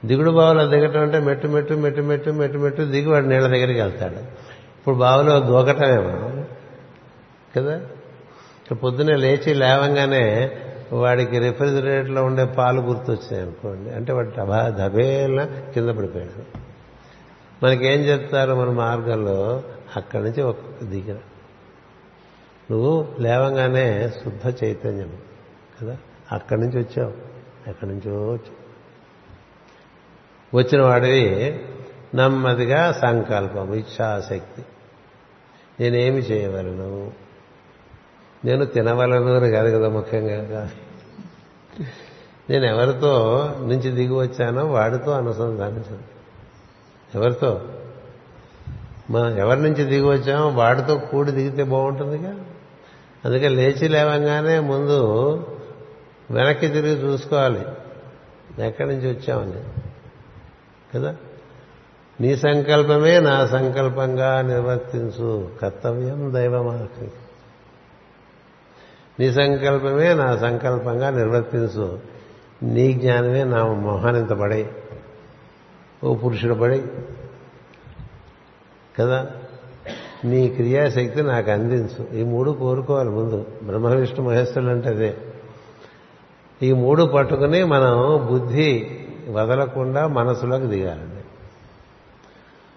[0.05, 4.13] దిగుడు బావిలో దిగటం అంటే మెట్టు మెట్టు మెట్టు మెట్టు మెట్టు మెట్టు దిగి వాడు నీళ్ళ దగ్గరికి వెళ్తాడు.
[4.13, 6.30] ఇప్పుడు బావిలో దూకటమే మనం
[7.57, 7.81] కదా?
[8.75, 10.51] పొద్దునే లేచి లేవంగానే
[10.93, 13.89] వాడికి రిఫ్రిజిరేటర్లో ఉండే పాలు గుర్తొచ్చాయి అనుకోండి.
[13.89, 16.61] అంటే వాడు డబా దబేలా కింద పడిపోయాడు.
[17.65, 19.63] మనకేం చెప్తారు మన మార్గంలో?
[19.95, 21.17] అక్కడి నుంచి ఒక దిగిన.
[22.71, 25.17] నువ్వు లేవంగానే శుద్ధ చైతన్యం
[25.81, 25.97] కదా?
[26.31, 27.13] అక్కడి నుంచి వచ్చావు.
[27.69, 28.61] ఎక్కడి నుంచో వచ్చావు.
[30.57, 31.59] వచ్చిన వాడివి
[32.13, 34.65] నెమ్మదిగా సంకల్పం ఇచ్ఛాశక్తి.
[35.79, 37.11] నేనేమి చేయవలను?
[38.45, 40.69] నేను తినవలను అని కాదు కదా ముఖ్యంగా.
[42.49, 46.11] నేను ఎవరితో నుంచి దిగి వచ్చానో వాడితో అనుసంధానించాను.
[47.15, 47.61] ఎవరితో?
[49.09, 52.35] మనం ఎవరి నుంచి దిగి వచ్చామో వాడితో కూడి దిగితే బాగుంటుందిగా.
[53.25, 55.01] అందుకే లేచి లేవంగానే ముందు
[56.31, 57.65] వెనక్కి తిరిగి చూసుకోవాలి.
[58.65, 59.63] ఎక్కడి నుంచి వచ్చామని.
[60.95, 61.15] కదా?
[62.21, 65.49] నీ సంకల్పమే నా సంకల్పంగా నిర్వర్తించు.
[65.61, 67.11] కర్తవ్యం దైవమాకి
[69.21, 71.99] నీ సంకల్పమే నా సంకల్పంగా నిర్వర్తించు.
[72.63, 74.69] నీ జ్ఞానమే నా మొహానింత పడే
[76.03, 76.83] ఓ పురుషుడు పడి
[78.99, 79.27] కదా?
[80.25, 82.17] నీ క్రియాశక్తి నాకు అందించు.
[82.17, 83.45] ఈ మూడు కోరుకోవాలి ముందు.
[83.63, 85.17] బ్రహ్మ విష్ణు మహేశ్వరులు అంటే అదే
[86.63, 88.99] ఈ మూడు పట్టుకుని మనం బుద్ధి
[89.29, 91.23] వదలకుండా మనసులోకి దిగాలండి.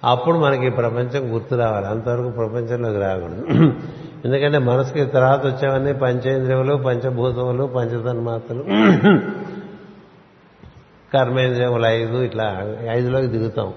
[0.04, 1.86] అప్పుడు మనకి ప్రపంచం గుర్తు రావాలి.
[1.86, 3.72] అంతవరకు ప్రపంచంలోకి రాకూడదు.
[4.24, 8.62] ఎందుకంటే మనసుకి తర్వాత వచ్చేవన్నీ పంచేంద్రియములు పంచభూతములు పంచతన్మాతలు
[11.14, 13.74] కర్మేంద్రియములు ఐదు ఇట్లా ఐదులోకి దిగుతాం.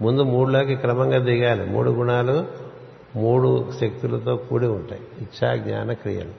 [0.00, 1.66] ముందు మూడులోకి క్రమంగా దిగాలి.
[1.66, 2.46] మూడు గుణాలు
[3.16, 5.00] మూడు శక్తులతో కూడి ఉంటాయి.
[5.20, 6.30] ఇచ్చా జ్ఞాన క్రియలు.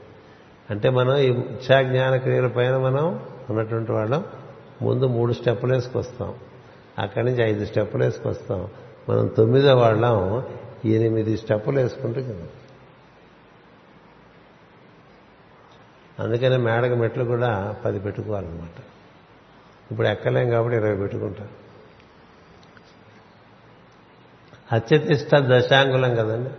[0.69, 3.19] అంటే మనం ఈ ఇచ్చా జ్ఞాన క్రియల పైన మనం
[3.49, 4.23] ఉన్నటువంటి వాళ్ళం.
[4.81, 6.33] ముందు మూడు స్టెప్పులు వేసుకొస్తాం
[6.99, 8.67] అక్కడి నుంచి ఐదు స్టెప్పులు వేసుకొస్తాం
[9.09, 10.43] మనం తొమ్మిదో వాళ్ళం.
[10.85, 12.45] ఎనిమిది స్టెప్పులు వేసుకుంటూ కింద
[16.19, 18.81] అందుకనే మేడక మెట్లు కూడా పది పెట్టుకోవాలన్నమాట.
[19.91, 21.47] ఇప్పుడు ఎక్కలేం కాబట్టి ఇరవై పెట్టుకుంటాం
[24.71, 26.49] అత్యతిష్ట దశాంగులం కదండి.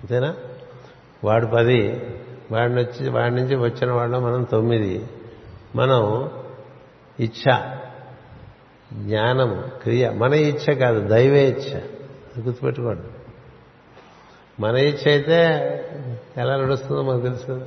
[0.00, 0.36] అంతేనా?
[1.24, 2.02] వాడు పది
[2.52, 5.06] వాడిని వచ్చి వాడి నుంచి వచ్చిన వాళ్ళు మనం తొమ్మిది.
[5.76, 6.30] మనం
[7.20, 7.58] ఇచ్ఛ
[8.92, 11.80] జ్ఞానము క్రియ మన ఇచ్ఛ కాదు దైవే ఇచ్ఛ.
[12.44, 13.08] గుర్తుపెట్టుకోండి.
[14.60, 15.44] మన ఇచ్ఛ అయితే
[16.36, 17.66] ఎలా నడుస్తుందో మనకు తెలుసు కదా.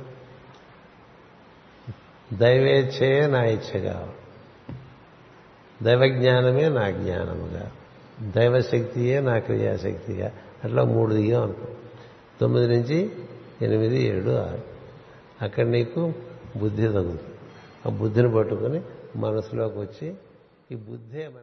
[2.38, 4.12] దైవేచ్ఛయే నా ఇచ్చగా
[5.82, 7.72] దైవజ్ఞానమే నా జ్ఞానముగా.
[8.36, 10.32] దైవశక్తియే నా క్రియాశక్తిగా.
[10.64, 11.66] అట్లా మూడు దిగా అనుకో.
[12.40, 13.10] తొమ్మిది నుంచి
[13.62, 14.62] ఎనిమిది ఏడు ఆరు.
[15.42, 16.12] అక్కడ నీకు
[16.56, 17.34] బుద్ధి తగులుతుంది.
[17.86, 18.80] ఆ బుద్ధిని పట్టుకొని
[19.16, 20.14] మనసులోకి వచ్చి
[20.72, 21.38] ఈ బుద్ధే మనకి